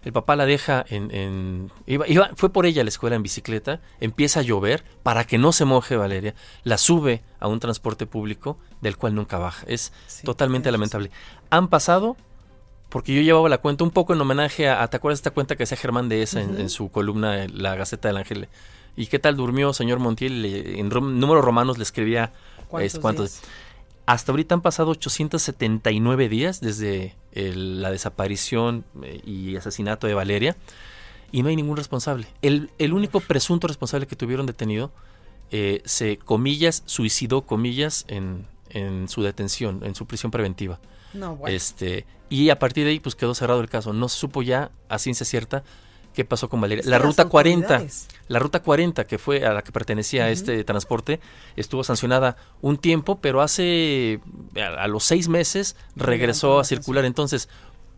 [0.04, 3.22] El papá la deja en, en- iba, iba- fue por ella a la escuela en
[3.22, 8.04] bicicleta, empieza a llover para que no se moje Valeria, la sube a un transporte
[8.06, 9.64] público del cual nunca baja.
[9.66, 11.10] Es totalmente lamentable.
[11.48, 12.18] Han pasado,
[12.90, 15.56] porque yo llevaba la cuenta un poco en homenaje a, ¿te acuerdas de esta cuenta
[15.56, 18.48] que hacía Germán de esa en, en su columna La Gaceta del Ángel?
[18.96, 20.44] ¿Y qué tal durmió, señor Montiel?
[20.44, 22.32] En rom- números romanos le escribía
[22.68, 23.30] ¿Cuántos es, cuántos.
[23.40, 23.42] días?
[24.06, 30.56] Hasta ahorita han pasado 879 días desde el- la desaparición eh, y asesinato de Valeria
[31.32, 32.26] y no hay ningún responsable.
[32.42, 34.92] El, el único presunto responsable que tuvieron detenido
[35.50, 40.80] eh, se, comillas, suicidó, comillas, en, en su detención, en su prisión preventiva.
[41.12, 41.54] No, bueno.
[41.54, 43.92] Este, y a partir de ahí pues quedó cerrado el caso.
[43.92, 45.62] No se supo ya a ciencia cierta
[46.14, 46.84] qué pasó con Valeria.
[46.86, 51.20] La ruta 40, autoridades- la ruta 40 que fue a la que pertenecía este transporte
[51.56, 54.20] estuvo sancionada un tiempo, pero hace
[54.56, 57.04] a, a los seis meses regresó a circular.
[57.04, 57.48] Entonces,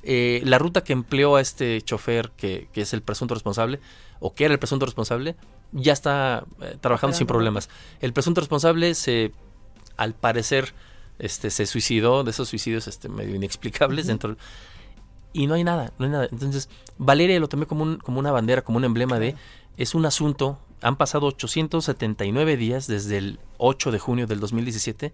[0.03, 3.81] eh, la ruta que empleó a este chofer, que, que es el presunto responsable,
[4.19, 5.37] o que era el presunto responsable,
[5.73, 7.69] ya está eh, trabajando sin problemas.
[8.01, 9.33] El presunto responsable se,
[9.97, 10.73] al parecer,
[11.19, 14.09] este, se suicidó, de esos suicidios este, medio inexplicables Ujú.
[14.09, 14.37] dentro
[15.43, 16.29] y no hay nada, no hay nada.
[16.31, 16.69] Entonces,
[16.99, 19.35] Valeria lo tomé como, un, como una bandera, como un emblema de,
[19.77, 25.13] es un asunto, han pasado 879 días desde el 8 de junio del 2017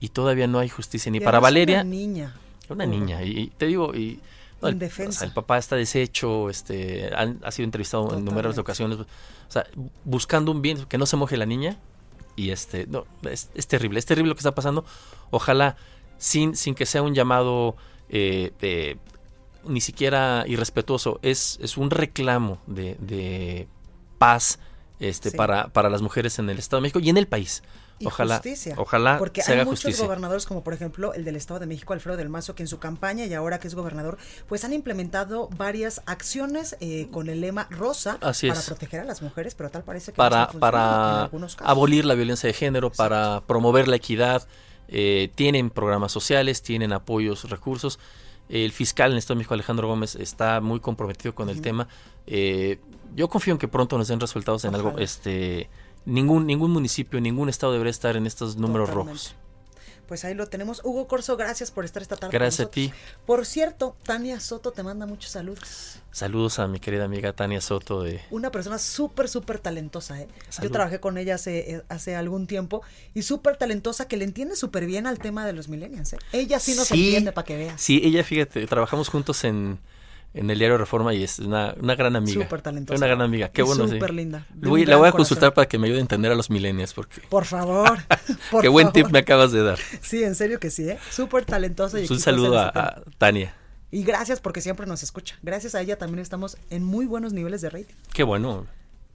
[0.00, 1.80] y todavía no hay justicia ni Y para Valeria.
[1.82, 2.34] Una niña.
[2.68, 4.20] Una niña, y, y te digo, y
[4.60, 5.10] no, el, Indefensa.
[5.10, 9.06] o sea, el papá está deshecho, este, han- ha sido entrevistado en numerosas ocasiones, o
[9.48, 9.66] sea,
[10.04, 11.78] buscando un bien, que no se moje la niña,
[12.36, 14.84] y este, no, es, es terrible, es terrible lo que está pasando.
[15.30, 15.76] Ojalá,
[16.18, 17.76] sin, sin que sea un llamado
[18.08, 18.96] eh, eh,
[19.66, 23.68] ni siquiera irrespetuoso, es, es un reclamo de, de
[24.18, 24.58] paz
[25.00, 25.36] este, Sí.
[25.36, 27.62] para, para las mujeres en el Estado de México y en el país.
[27.98, 28.74] y ojalá, justicia.
[28.78, 30.04] Ojalá Porque se hay muchos justicia.
[30.04, 32.78] gobernadores, como por ejemplo el del Estado de México, Alfredo del Mazo, que en su
[32.78, 34.16] campaña y ahora que es gobernador,
[34.48, 38.66] pues han implementado varias acciones eh, con el lema rosa Así para es.
[38.66, 41.70] proteger a las mujeres, pero tal parece que no para, en para algunos casos.
[41.70, 44.46] abolir la violencia de género, para promover la equidad.
[44.94, 47.98] eh, tienen programas sociales, tienen apoyos, recursos.
[48.48, 51.88] El fiscal en el Estado de México, Alejandro Gómez, está muy comprometido con el tema.
[52.26, 52.78] Eh,
[53.14, 54.98] yo confío en que pronto nos den resultados en algo.
[54.98, 55.70] Este,
[56.04, 59.12] ningún, ningún municipio, ningún estado debería estar en estos números Totalmente.
[59.12, 59.36] rojos.
[60.12, 60.82] Pues ahí lo tenemos.
[60.84, 62.32] Hugo Corso, gracias por estar esta tarde.
[62.32, 62.92] con Gracias a ti.
[63.24, 66.00] Por cierto, Tania Soto te manda muchos saludos.
[66.10, 70.28] Saludos a mi querida amiga Tania Soto de Una persona súper, súper talentosa, ¿eh?
[70.50, 70.68] Salud.
[70.68, 72.82] Yo trabajé con ella hace, eh, hace algún tiempo
[73.14, 76.18] y súper talentosa que le entiende súper bien al tema de los millennials, ¿eh?
[76.32, 77.06] Ella sí nos Sí.
[77.06, 77.80] entiende para que veas.
[77.80, 79.78] Sí, ella, fíjate, trabajamos juntos en,
[80.34, 82.42] en el diario Reforma y es una, una gran amiga.
[82.42, 82.96] Súper talentosa.
[82.96, 83.86] Una gran amiga, qué Y bueno.
[83.86, 83.94] sí.
[83.94, 85.54] súper linda, voy, un la voy a gran consultar corazón.
[85.54, 87.98] para que me ayude a entender a los millennials porque Por favor.
[88.50, 89.12] por qué buen tip favor.
[89.12, 89.78] me acabas de dar.
[90.00, 90.98] Sí, en serio que sí, ¿eh?
[91.10, 91.98] Súper talentosa.
[91.98, 93.54] Y Pues un saludo a, a Tania.
[93.90, 95.36] Y gracias porque siempre nos escucha.
[95.42, 97.94] Gracias a ella también estamos en muy buenos niveles de rating.
[98.14, 98.66] Qué bueno.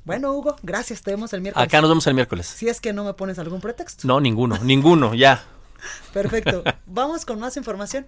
[0.05, 1.01] Bueno, Hugo, gracias.
[1.01, 1.67] Te vemos el miércoles.
[1.67, 2.45] Acá nos vemos el miércoles.
[2.45, 4.07] Si es que no me pones algún pretexto.
[4.07, 5.43] No, ninguno, ninguno, ya.
[6.13, 6.63] Perfecto.
[6.85, 8.05] Vamos con más información.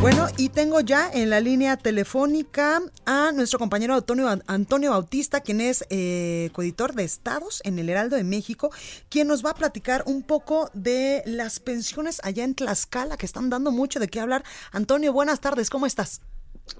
[0.00, 5.60] Bueno, y tengo ya en la línea telefónica a nuestro compañero Antonio, Antonio Bautista, quien
[5.60, 8.70] es eh, coeditor de Estados en el Heraldo de México,
[9.08, 13.50] quien nos va a platicar un poco de las pensiones allá en Tlaxcala, que están
[13.50, 14.44] dando mucho de qué hablar.
[14.70, 16.22] Antonio, buenas tardes, ¿cómo estás?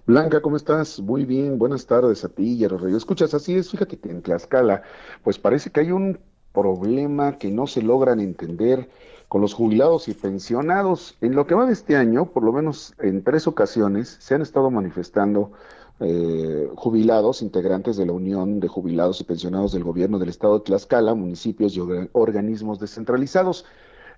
[0.07, 1.01] Blanca, ¿cómo estás?
[1.01, 2.97] Muy bien, buenas tardes a ti y a los radio.
[2.97, 4.83] Escuchas, así es, fíjate que en Tlaxcala,
[5.25, 6.21] pues parece que hay un
[6.53, 8.89] problema que no se logran entender
[9.29, 11.17] con los jubilados y pensionados.
[11.21, 14.43] En lo que va de este año, por lo menos en tres ocasiones, se han
[14.43, 15.53] estado manifestando
[16.01, 20.65] eh, jubilados, integrantes de la Unión de Jubilados y Pensionados del Gobierno del Estado de
[20.65, 23.65] Tlaxcala, municipios y orga- organismos descentralizados.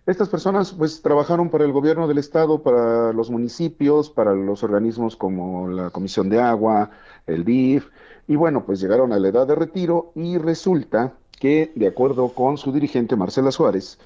[0.06, 5.16] Estas personas pues trabajaron para el gobierno del estado, para los municipios, para los organismos
[5.16, 6.90] como la Comisión de Agua,
[7.26, 7.88] el DIF,
[8.26, 12.56] y bueno, pues llegaron a la edad de retiro y resulta que, de acuerdo con
[12.58, 13.98] su dirigente Marcela Suárez,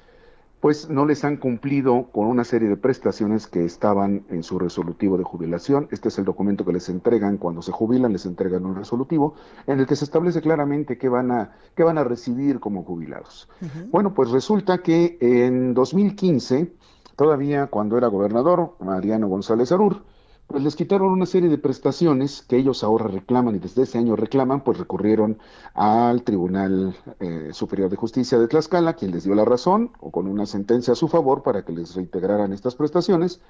[0.65, 5.15] pues no les han cumplido con una serie de prestaciones que estaban en su resolutivo
[5.15, 5.87] de jubilación.
[5.91, 9.35] Este es el documento que les entregan cuando se jubilan, les entregan un resolutivo
[9.67, 13.47] en el que se establece claramente qué van a, qué van a recibir como jubilados.
[13.91, 16.73] Bueno, pues resulta que en 2015,
[17.15, 20.01] todavía cuando era gobernador, Mariano González Arur,
[20.47, 24.15] pues les quitaron una serie de prestaciones que ellos ahora reclaman y desde ese año
[24.15, 25.39] reclaman, pues recurrieron
[25.73, 30.27] al Tribunal eh, Superior de Justicia de Tlaxcala, quien les dio la razón o con
[30.27, 33.41] una sentencia a su favor para que les reintegraran estas prestaciones.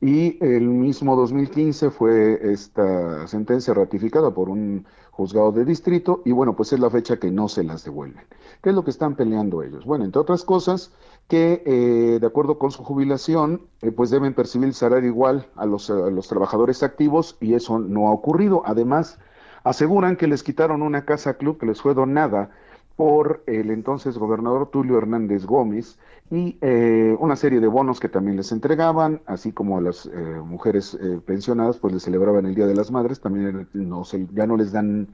[0.00, 4.86] Y el mismo 2015 fue esta sentencia ratificada por un
[5.16, 8.24] juzgado de distrito y bueno, pues es la fecha que no se las devuelven.
[8.62, 9.84] ¿Qué es lo que están peleando ellos?
[9.84, 10.92] Bueno, entre otras cosas,
[11.28, 15.66] que eh, de acuerdo con su jubilación, eh, pues deben percibir el salario igual a
[15.66, 18.62] los, a los trabajadores activos y eso no ha ocurrido.
[18.66, 19.18] Además,
[19.62, 22.50] aseguran que les quitaron una casa club que les fue donada
[22.96, 25.98] por el entonces gobernador Tulio Hernández Gómez
[26.30, 30.10] y eh, una serie de bonos que también les entregaban, así como a las eh,
[30.44, 34.46] mujeres eh, pensionadas, pues les celebraban el Día de las Madres, también no se, ya
[34.46, 35.08] no les dan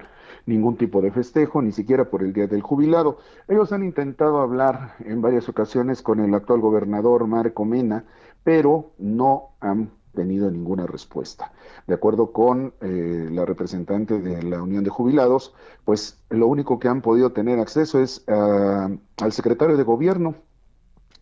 [0.46, 3.18] ningún tipo de festejo, ni siquiera por el Día del Jubilado.
[3.48, 8.04] Ellos han intentado hablar en varias ocasiones con el actual gobernador Marco Mena,
[8.44, 11.52] pero no han tenido ninguna respuesta.
[11.86, 15.54] De acuerdo con eh, la representante de la Unión de Jubilados,
[15.84, 20.34] pues lo único que han podido tener acceso es uh, al secretario de gobierno,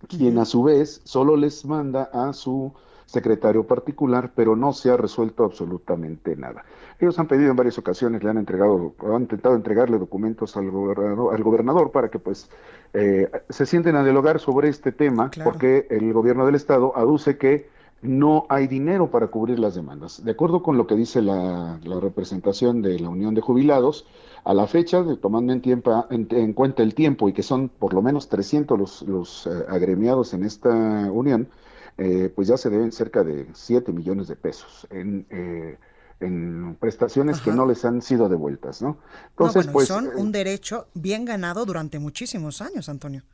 [0.09, 2.73] quien a su vez solo les manda a su
[3.07, 6.65] secretario particular, pero no se ha resuelto absolutamente nada.
[6.99, 11.35] Ellos han pedido en varias ocasiones, le han entregado, han intentado entregarle documentos al gobernador,
[11.35, 12.51] al gobernador para que pues
[12.93, 15.51] eh, se sienten a dialogar sobre este tema, claro.
[15.51, 17.71] porque el gobierno del estado aduce que
[18.03, 20.25] no hay dinero para cubrir las demandas.
[20.25, 24.07] De acuerdo con lo que dice la, la representación de la Unión de Jubilados,
[24.45, 27.69] a la fecha, de, tomando en, tiempo, en, en, cuenta el tiempo y que son
[27.69, 31.49] por lo menos 300 los, los eh, agremiados en esta unión,
[31.99, 35.77] eh, pues ya se deben cerca de 7 millones de pesos en, eh,
[36.21, 37.45] en prestaciones Ajá.
[37.45, 38.99] que no les han sido devueltas, ¿no?
[39.31, 39.89] Entonces, no, bueno, pues...
[39.89, 43.25] Son un derecho bien ganado durante muchísimos años, Antonio.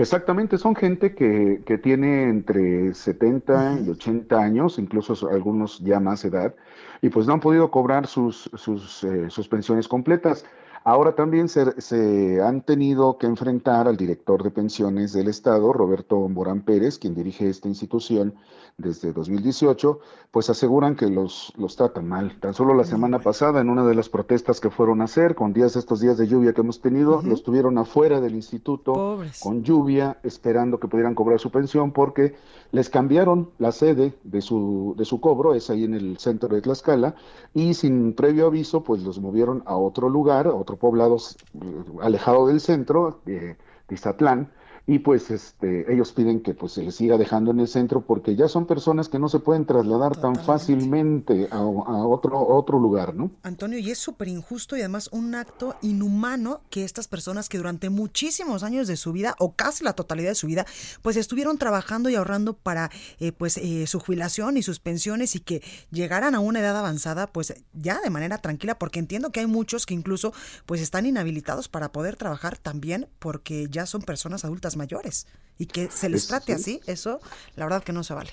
[0.00, 3.86] Exactamente, son gente que, que tiene entre 70 uh -huh.
[3.86, 6.54] y 80 años, incluso algunos ya más edad,
[7.02, 10.46] y pues no han podido cobrar sus, sus, eh, sus pensiones completas.
[10.82, 16.16] Ahora también se, se, han tenido que enfrentar al director de pensiones del Estado, Roberto
[16.28, 18.34] Morán Pérez, quien dirige esta institución
[18.78, 20.00] desde 2018,
[20.30, 22.38] pues aseguran que los, los tratan mal.
[22.40, 25.52] Tan solo la semana pasada, en una de las protestas que fueron a hacer, con
[25.52, 30.18] días estos días de lluvia que hemos tenido, los tuvieron afuera del instituto con lluvia,
[30.22, 32.34] esperando que pudieran cobrar su pensión, porque
[32.72, 36.62] les cambiaron la sede de su, de su cobro, es ahí en el centro de
[36.62, 37.14] Tlaxcala,
[37.52, 42.46] y sin previo aviso, pues los movieron a otro lugar, a otro poblado eh, alejado
[42.46, 43.56] del centro, de
[43.86, 44.52] Tizatlán,
[44.90, 48.34] y pues este ellos piden que pues se les siga dejando en el centro porque
[48.34, 53.30] ya son personas que no se pueden trasladar tan fácilmente a, otro otro lugar, ¿no?
[53.44, 57.88] Antonio, y es súper injusto y además un acto inhumano que estas personas que durante
[57.88, 60.66] muchísimos años de su vida o casi la totalidad de su vida
[61.02, 65.40] pues estuvieron trabajando y ahorrando para eh, pues eh, su jubilación y sus pensiones y
[65.40, 65.62] que
[65.92, 69.86] llegaran a una edad avanzada pues ya de manera tranquila porque entiendo que hay muchos
[69.86, 70.32] que incluso
[70.66, 75.26] pues están inhabilitados para poder trabajar también porque ya son personas adultas mayores
[75.58, 77.20] y que se les trate así, eso
[77.56, 78.30] la verdad que no se vale.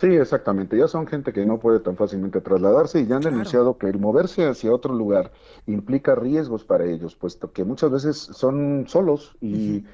[0.00, 0.76] Sí, exactamente.
[0.76, 4.00] Ya son gente que no puede tan fácilmente trasladarse y ya han denunciado que el
[4.00, 5.30] moverse hacia otro lugar
[5.66, 9.84] implica riesgos para ellos, puesto que muchas veces son solos y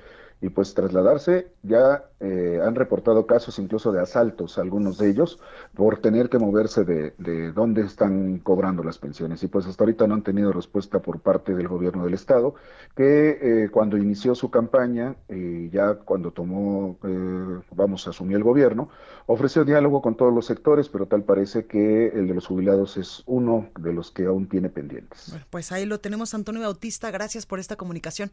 [0.40, 5.40] y pues trasladarse ya eh, han reportado casos incluso de asaltos, algunos de ellos,
[5.74, 9.42] por tener que moverse de, de dónde están cobrando las pensiones.
[9.42, 12.54] Y pues hasta ahorita no han tenido respuesta por parte del gobierno del estado,
[12.96, 18.90] que eh, cuando inició su campaña y ya cuando tomó, eh, vamos, asumió el gobierno,
[19.26, 23.22] ofreció diálogo con todos los sectores, pero tal parece que el de los jubilados es
[23.26, 25.36] uno de los que aún tiene pendientes.
[25.50, 27.10] pues ahí lo tenemos, Antonio Bautista.
[27.10, 28.30] Gracias por esta comunicación.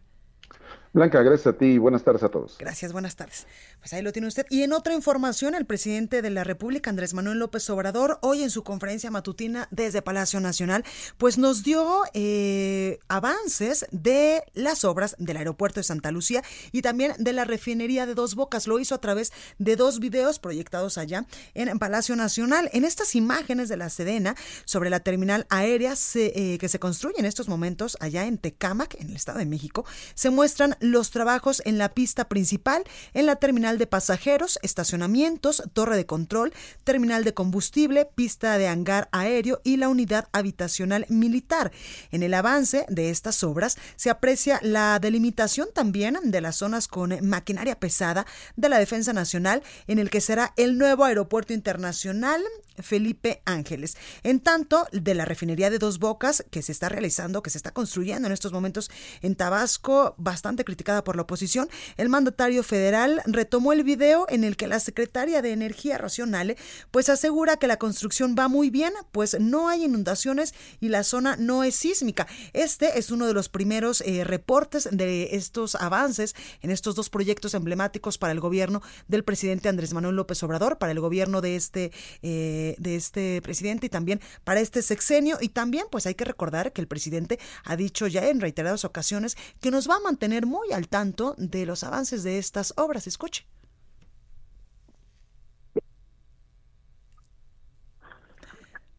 [0.95, 2.55] Blanca, gracias a ti y buenas tardes a todos.
[2.57, 3.47] Gracias, buenas tardes.
[3.79, 4.45] Pues ahí lo tiene usted.
[4.49, 8.49] Y en otra información, el presidente de la República, Andrés Manuel López Obrador, hoy en
[8.49, 10.85] su conferencia matutina desde Palacio Nacional,
[11.17, 17.11] pues nos dio eh, avances de las obras del aeropuerto de Santa Lucía y también
[17.19, 18.65] de la refinería de Dos Bocas.
[18.65, 21.25] Lo hizo a través de dos videos proyectados allá
[21.55, 22.69] en Palacio Nacional.
[22.71, 27.25] En estas imágenes de la Sedena sobre la terminal aérea eh, que se construye en
[27.25, 31.77] estos momentos allá en Tecámac, en el Estado de México, se muestran los trabajos en
[31.77, 32.83] la pista principal,
[33.13, 39.09] en la terminal de pasajeros, estacionamientos, torre de control, terminal de combustible, pista de hangar
[39.11, 41.71] aéreo y la unidad habitacional militar.
[42.11, 47.17] En el avance de estas obras se aprecia la delimitación también de las zonas con
[47.27, 48.25] maquinaria pesada
[48.55, 52.41] de la Defensa Nacional, en el que será el nuevo aeropuerto internacional
[52.81, 53.95] Felipe Ángeles.
[54.23, 57.71] En tanto, de la refinería de Dos Bocas, que se está realizando, que se está
[57.71, 63.73] construyendo en estos momentos en Tabasco, bastante criticada por la oposición, el mandatario federal retomó
[63.73, 66.55] el video en el que la secretaria de Energía Racional
[66.91, 71.35] pues asegura que la construcción va muy bien, pues no hay inundaciones y la zona
[71.37, 72.27] no es sísmica.
[72.53, 77.53] Este es uno de los primeros eh, reportes de estos avances en estos dos proyectos
[77.53, 81.91] emblemáticos para el gobierno del presidente Andrés Manuel López Obrador, para el gobierno de este
[82.21, 85.37] eh, de, este presidente y también para este sexenio.
[85.41, 89.37] Y también, pues hay que recordar que el presidente ha dicho ya en reiteradas ocasiones
[89.61, 93.07] que nos va a mantener muy al tanto de los avances de estas obras.
[93.07, 93.45] Escuche.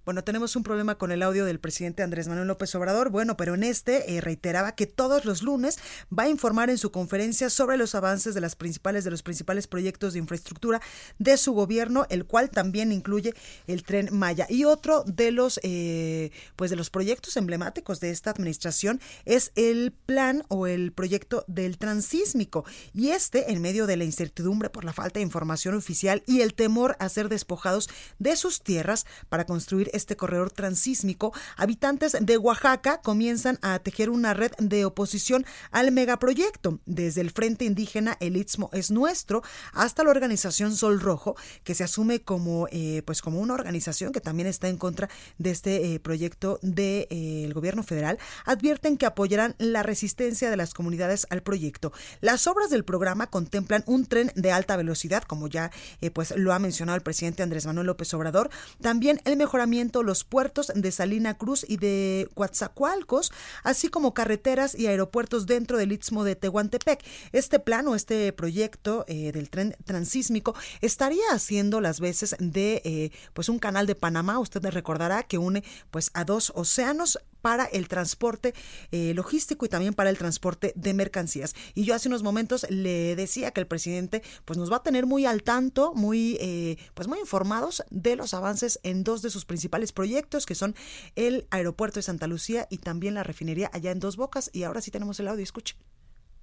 [0.06, 3.10] Bueno, tenemos un problema con el audio del presidente Andrés Manuel López Obrador.
[3.10, 5.80] Bueno, pero en este eh, reiteraba que todos los lunes
[6.16, 9.66] va a informar en su conferencia sobre los avances de las principales de los principales
[9.66, 10.80] proyectos de infraestructura
[11.18, 13.34] de su gobierno, el cual también incluye
[13.66, 14.46] el tren Maya.
[14.48, 19.92] Y otro de los eh, pues de los proyectos emblemáticos de esta administración es el
[19.92, 22.64] plan o el proyecto del transísmico.
[22.94, 26.54] Y este, en medio de la incertidumbre por la falta de información oficial y el
[26.54, 27.88] temor a ser despojados
[28.20, 34.34] de sus tierras para construir este corredor transísmico, habitantes de Oaxaca comienzan a tejer una
[34.34, 39.42] red de oposición al megaproyecto, desde el Frente Indígena El Istmo es Nuestro
[39.72, 44.20] hasta la organización Sol Rojo, que se asume como, eh, pues como una organización que
[44.20, 49.54] también está en contra de este eh, proyecto del eh, gobierno federal, advierten que apoyarán
[49.58, 51.92] la resistencia de las comunidades al proyecto.
[52.20, 55.70] Las obras del programa contemplan un tren de alta velocidad, como ya
[56.12, 60.72] pues lo ha mencionado el presidente Andrés Manuel López Obrador, también el mejoramiento los puertos
[60.74, 63.32] de Salina Cruz y de Coatzacoalcos,
[63.62, 67.04] así como carreteras y aeropuertos dentro del Istmo de Tehuantepec.
[67.32, 73.10] Este plan o este proyecto eh, del tren transísmico estaría haciendo las veces de eh,
[73.32, 74.38] pues un canal de Panamá.
[74.38, 78.54] Usted recordará que une pues a dos océanos para el transporte
[78.90, 81.54] eh, logístico y también para el transporte de mercancías.
[81.74, 85.06] Y yo hace unos momentos le decía que el presidente pues nos va a tener
[85.06, 89.44] muy al tanto, muy eh, pues muy informados de los avances en dos de sus
[89.44, 90.74] principales proyectos que son
[91.14, 94.50] el aeropuerto de Santa Lucía y también la refinería allá en Dos Bocas.
[94.52, 95.76] Y ahora sí tenemos el audio, escuche.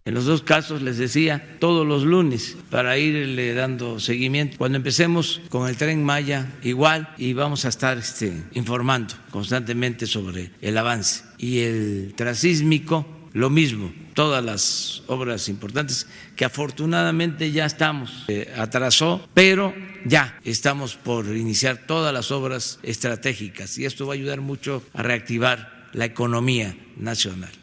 [0.05, 4.57] En los dos casos les decía todos los lunes para irle dando seguimiento.
[4.57, 10.51] Cuando empecemos con el tren Maya, igual, y vamos a estar este, informando constantemente sobre
[10.59, 11.23] el avance.
[11.37, 19.25] Y el trasísmico, lo mismo, todas las obras importantes que afortunadamente ya estamos, eh, atrasó,
[19.33, 19.73] pero
[20.03, 25.01] ya estamos por iniciar todas las obras estratégicas y esto va a ayudar mucho a
[25.01, 27.62] reactivar la economía nacional.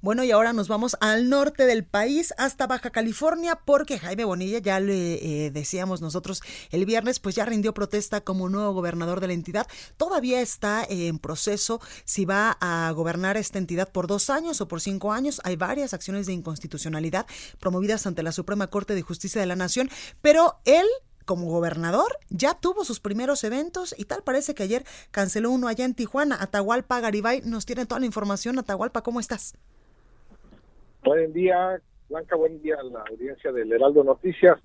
[0.00, 4.60] Bueno, y ahora nos vamos al norte del país, hasta Baja California, porque Jaime Bonilla,
[4.60, 6.40] ya le eh, decíamos nosotros
[6.70, 9.66] el viernes, pues ya rindió protesta como nuevo gobernador de la entidad.
[9.96, 14.80] Todavía está en proceso si va a gobernar esta entidad por dos años o por
[14.80, 15.40] cinco años.
[15.42, 17.26] Hay varias acciones de inconstitucionalidad
[17.58, 19.90] promovidas ante la Suprema Corte de Justicia de la Nación,
[20.22, 20.86] pero él
[21.24, 25.84] como gobernador ya tuvo sus primeros eventos y tal parece que ayer canceló uno allá
[25.84, 26.38] en Tijuana.
[26.40, 28.60] Atahualpa Garibay nos tiene toda la información.
[28.60, 29.54] Atahualpa, ¿cómo estás?
[31.04, 34.58] Buen día, Blanca, buen día a la audiencia del Heraldo Noticias.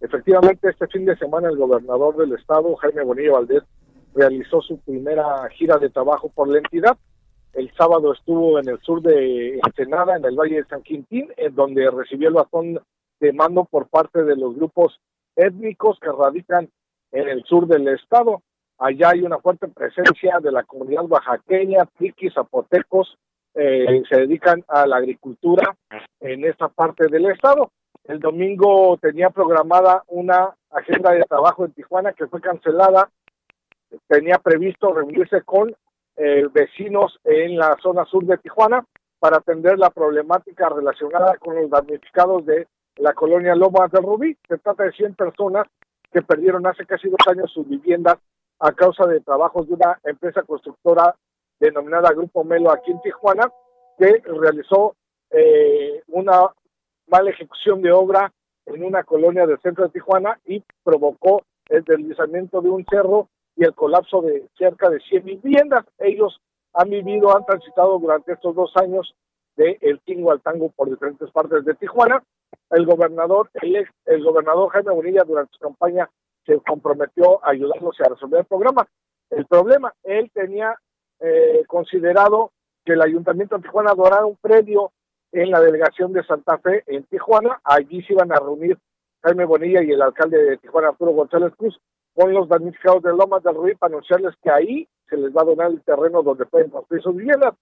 [0.00, 3.62] Efectivamente, este fin de semana el gobernador del estado, Jaime Bonilla Valdés,
[4.14, 6.96] realizó su primera gira de trabajo por la entidad.
[7.54, 11.54] El sábado estuvo en el sur de Ensenada, en el Valle de San Quintín, en
[11.54, 12.80] donde recibió el bastón
[13.18, 15.00] de mando por parte de los grupos
[15.36, 16.68] étnicos que radican
[17.12, 18.42] en el sur del estado.
[18.78, 23.16] Allá hay una fuerte presencia de la comunidad oaxaqueña, triquis, zapotecos,
[23.60, 25.74] eh, se dedican a la agricultura
[26.20, 27.72] en esta parte del estado.
[28.04, 33.10] El domingo tenía programada una agenda de trabajo en Tijuana que fue cancelada.
[34.06, 35.74] Tenía previsto reunirse con
[36.16, 38.84] eh, vecinos en la zona sur de Tijuana
[39.18, 44.36] para atender la problemática relacionada con los damnificados de la colonia Lomas del Rubí.
[44.48, 45.66] Se trata de 100 personas
[46.12, 48.18] que perdieron hace casi dos años sus viviendas
[48.60, 51.16] a causa de trabajos de una empresa constructora
[51.60, 53.50] denominada Grupo Melo aquí en Tijuana,
[53.98, 54.94] que realizó
[55.30, 56.52] eh, una
[57.08, 58.32] mala ejecución de obra
[58.66, 63.64] en una colonia del centro de Tijuana y provocó el deslizamiento de un cerro y
[63.64, 65.84] el colapso de cerca de 100 viviendas.
[65.98, 66.40] Ellos
[66.74, 69.14] han vivido, han transitado durante estos dos años
[69.56, 72.22] de el tingo al tango por diferentes partes de Tijuana.
[72.70, 76.08] El gobernador, el, el gobernador Jaime Bonilla durante su campaña
[76.46, 78.86] se comprometió a ayudarlos a resolver el programa.
[79.30, 80.78] El problema, él tenía
[81.20, 82.52] eh, considerado
[82.84, 84.92] que el Ayuntamiento de Tijuana donara un predio
[85.32, 87.60] en la delegación de Santa Fe en Tijuana.
[87.64, 88.78] Allí se iban a reunir
[89.22, 91.78] Jaime Bonilla y el alcalde de Tijuana, Arturo González Cruz,
[92.14, 95.46] con los damnificados de Lomas del Ruiz para anunciarles que ahí se les va a
[95.46, 97.54] donar el terreno donde pueden construir sus viviendas.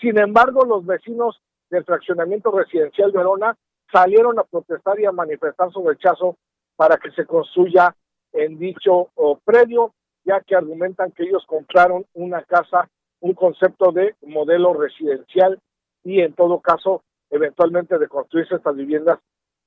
[0.00, 1.40] Sin embargo, los vecinos
[1.70, 3.56] del fraccionamiento residencial de Verona
[3.90, 6.36] salieron a protestar y a manifestar su rechazo
[6.76, 7.94] para que se construya
[8.32, 9.94] en dicho oh, predio,
[10.24, 12.88] ya que argumentan que ellos compraron una casa
[13.24, 15.58] un concepto de modelo residencial
[16.02, 19.18] y en todo caso, eventualmente de construirse estas viviendas,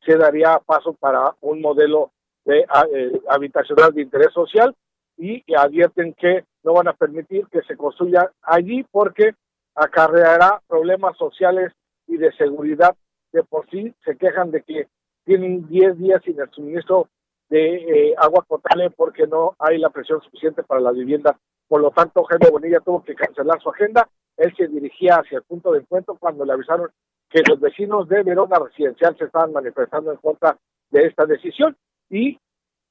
[0.06, 2.12] se daría paso para un modelo
[2.46, 4.76] de eh, habitacional de interés social
[5.18, 9.32] y advierten que no van a permitir que se construya allí porque
[9.74, 11.74] acarreará problemas sociales
[12.06, 12.96] y de seguridad.
[13.34, 14.88] De por sí se quejan de que
[15.26, 17.10] tienen 10 días sin el suministro
[17.50, 21.36] de eh, agua potable porque no hay la presión suficiente para la vivienda
[21.68, 24.08] por lo tanto, Jaime Bonilla tuvo que cancelar su agenda.
[24.38, 26.90] Él se dirigía hacia el punto de encuentro cuando le avisaron
[27.30, 30.58] que los vecinos de Verona Residencial se estaban manifestando en contra
[30.90, 31.76] de esta decisión
[32.10, 32.40] y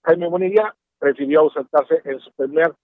[0.03, 2.75] Jaime Bonilla prefirió ausentarse en su primer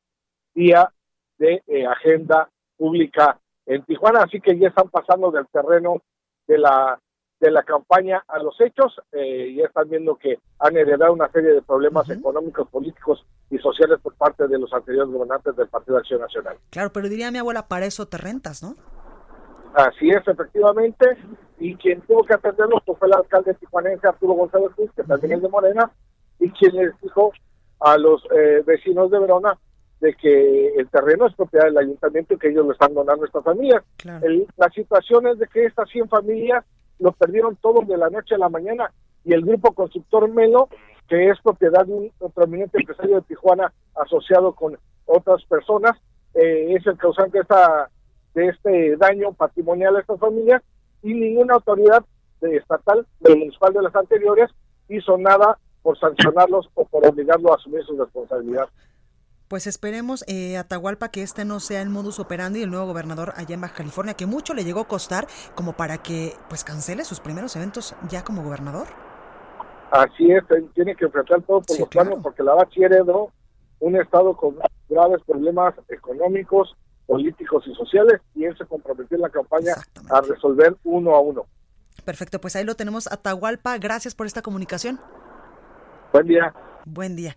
[0.54, 0.90] día
[1.38, 6.02] de eh, agenda pública en Tijuana, así que ya están pasando del terreno
[6.46, 6.98] de la
[7.42, 11.50] de la campaña a los hechos, eh, ya están viendo que han heredado una serie
[11.50, 16.02] de problemas económicos, políticos y sociales por parte de los anteriores gobernantes del Partido de
[16.02, 16.56] Acción Nacional.
[16.70, 18.76] Claro, pero diría mi abuela, para eso te rentas, ¿no?
[19.74, 21.04] Así es, efectivamente,
[21.58, 25.32] y quien tuvo que atenderlos pues, fue el alcalde tijuanense Arturo González Cruz, que también
[25.32, 25.90] es de Morena,
[26.38, 27.32] y quien les dijo
[27.80, 29.58] a los eh, vecinos de Verona
[30.00, 33.26] de que el terreno es propiedad del ayuntamiento y que ellos lo están donando a
[33.26, 33.82] estas familias.
[34.04, 36.64] la situación es de que estas 100 familias
[37.02, 38.92] lo perdieron todos de la noche a la mañana
[39.24, 40.68] y el grupo constructor Melo,
[41.08, 45.92] que es propiedad de un prominente empresario de Tijuana asociado con otras personas,
[46.34, 50.62] eh, es el causante de, de este daño patrimonial a estas familias
[51.02, 52.04] y ninguna autoridad
[52.40, 54.50] de estatal, de municipal de las anteriores,
[54.88, 58.68] hizo nada por sancionarlos o por obligarlos a asumir su responsabilidad.
[59.52, 63.54] Pues esperemos, eh, Atahualpa, que este no sea el modus operandi del nuevo gobernador allá
[63.54, 67.20] en Baja California, que mucho le llegó a costar como para que pues cancele sus
[67.20, 68.86] primeros eventos ya como gobernador.
[69.90, 70.42] Así es,
[70.72, 73.30] tiene que enfrentar todo por los planos porque la Bachi heredó
[73.80, 74.56] un estado con
[74.88, 76.74] graves problemas económicos,
[77.04, 79.74] políticos y sociales y él se comprometió en la campaña
[80.08, 81.44] a resolver uno a uno.
[82.06, 83.76] Perfecto, pues ahí lo tenemos, Atahualpa.
[83.76, 84.98] Gracias por esta comunicación.
[86.10, 86.54] Buen día.
[86.86, 87.36] Buen día.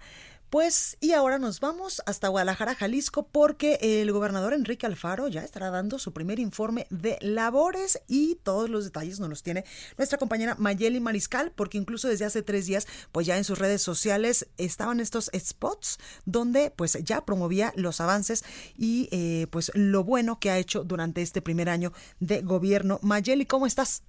[0.50, 5.72] Pues y ahora nos vamos hasta Guadalajara, Jalisco, porque el gobernador Enrique Alfaro ya estará
[5.72, 9.66] dando su primer informe de labores y todos los detalles nos los tiene
[9.98, 13.82] nuestra compañera Mayeli Mariscal, porque incluso desde hace tres días, pues ya en sus redes
[13.82, 18.44] sociales estaban estos spots donde pues ya promovía los avances
[18.78, 23.00] y eh, pues lo bueno que ha hecho durante este primer año de gobierno.
[23.02, 24.04] Mayeli, ¿cómo estás?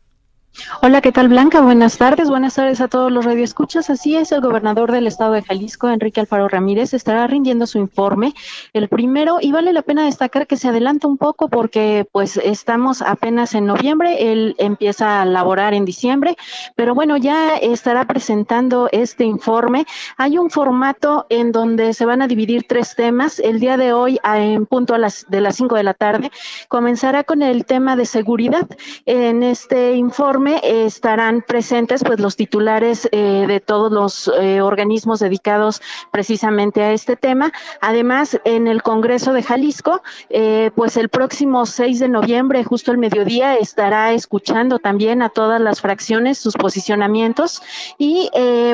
[0.82, 1.60] Hola, ¿qué tal Blanca?
[1.60, 3.90] Buenas tardes, buenas tardes a todos los radioescuchas.
[3.90, 8.34] Así es, el gobernador del estado de Jalisco, Enrique Alfaro Ramírez, estará rindiendo su informe,
[8.72, 13.02] el primero, y vale la pena destacar que se adelanta un poco porque pues estamos
[13.02, 16.36] apenas en noviembre, él empieza a laborar en diciembre,
[16.74, 19.86] pero bueno, ya estará presentando este informe.
[20.16, 23.40] Hay un formato en donde se van a dividir tres temas.
[23.40, 26.30] El día de hoy, en punto a las de las cinco de la tarde,
[26.68, 28.66] comenzará con el tema de seguridad.
[29.04, 35.82] En este informe estarán presentes pues los titulares eh, de todos los eh, organismos dedicados
[36.10, 37.52] precisamente a este tema.
[37.80, 42.98] Además, en el Congreso de Jalisco, eh, pues el próximo 6 de noviembre, justo al
[42.98, 47.62] mediodía, estará escuchando también a todas las fracciones sus posicionamientos
[47.98, 48.30] y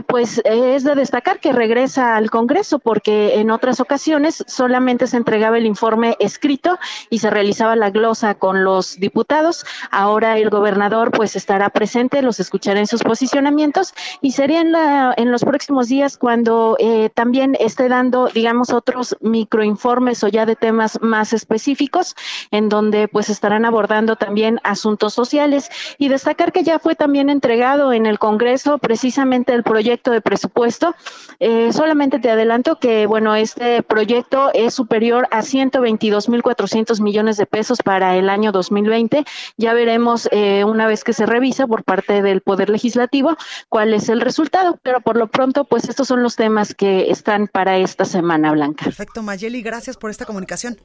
[0.06, 5.58] pues es de destacar que regresa al Congreso porque en otras ocasiones solamente se entregaba
[5.58, 6.78] el informe escrito
[7.10, 9.64] y se realizaba la glosa con los diputados.
[9.90, 15.14] Ahora el gobernador pues estará presente, los escucharé en sus posicionamientos y sería en, la,
[15.16, 20.56] en los próximos días cuando eh, también esté dando, digamos, otros microinformes o ya de
[20.56, 22.16] temas más específicos,
[22.50, 27.92] en donde pues estarán abordando también asuntos sociales y destacar que ya fue también entregado
[27.92, 30.94] en el Congreso precisamente el proyecto de presupuesto.
[31.40, 37.78] Eh, solamente te adelanto que, bueno, este proyecto es superior a 122.400 millones de pesos
[37.82, 39.24] para el año 2020.
[39.56, 43.36] Ya veremos eh, una vez que se revise por parte del Poder Legislativo
[43.68, 47.48] cuál es el resultado, pero por lo pronto, pues estos son los temas que están
[47.48, 48.84] para esta semana, Blanca.
[48.84, 50.78] Perfecto, Mayeli, gracias por esta comunicación.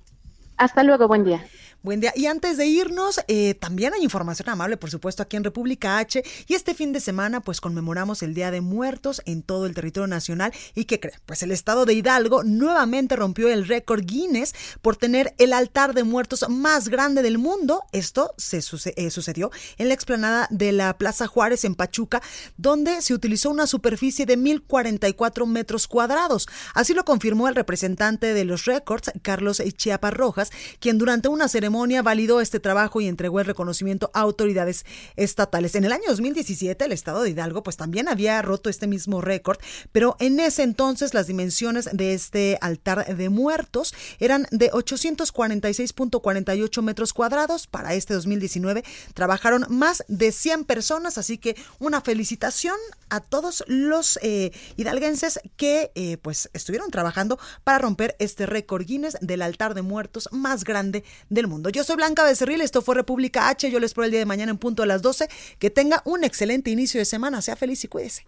[0.58, 1.46] Hasta luego, buen día.
[1.84, 2.12] Buen día.
[2.16, 6.24] Y antes de irnos, eh, también hay información amable, por supuesto, aquí en República H.
[6.48, 10.08] Y este fin de semana, pues conmemoramos el Día de Muertos en todo el territorio
[10.08, 10.52] nacional.
[10.74, 11.14] ¿Y qué cree?
[11.28, 16.04] Pues el estado de Hidalgo nuevamente rompió el récord Guinness por tener el altar de
[16.04, 17.84] muertos más grande del mundo.
[17.92, 22.24] Esto se eh, sucedió en la explanada de la Plaza Juárez en Pachuca,
[22.58, 26.48] donde se utilizó una superficie de 1044 metros cuadrados.
[26.74, 31.67] Así lo confirmó el representante de los récords, Carlos Chiapa Rojas, quien durante una ceremonia
[32.04, 35.76] validó este trabajo y entregó el reconocimiento a autoridades estatales.
[35.76, 39.58] En el año 2017, el estado de Hidalgo pues también había roto este mismo récord,
[39.92, 47.14] pero en ese entonces las dimensiones de este altar de muertos eran de 846.48 metros
[47.14, 47.68] cuadrados.
[47.68, 52.76] Para este 2019 trabajaron más de 100 personas, así que una felicitación
[53.10, 59.18] a todos los eh, hidalguenses que eh, pues estuvieron trabajando para romper este récord Guinness
[59.22, 63.70] del altar de muertos más grande del Yo soy Blanca Becerril, esto fue República H,
[63.70, 65.28] yo les espero el día de mañana en punto a las 12.
[65.60, 68.26] Que tenga un excelente inicio de semana, sea feliz y cuídese.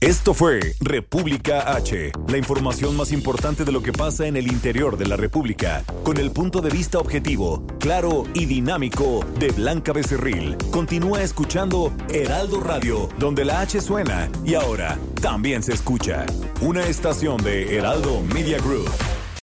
[0.00, 4.98] Esto fue República H, la información más importante de lo que pasa en el interior
[4.98, 10.58] de la República, con el punto de vista objetivo, claro y dinámico de Blanca Becerril.
[10.70, 16.26] Continúa escuchando Heraldo Radio, donde la H suena y ahora también se escucha.
[16.60, 18.90] Una estación de Heraldo Media Group.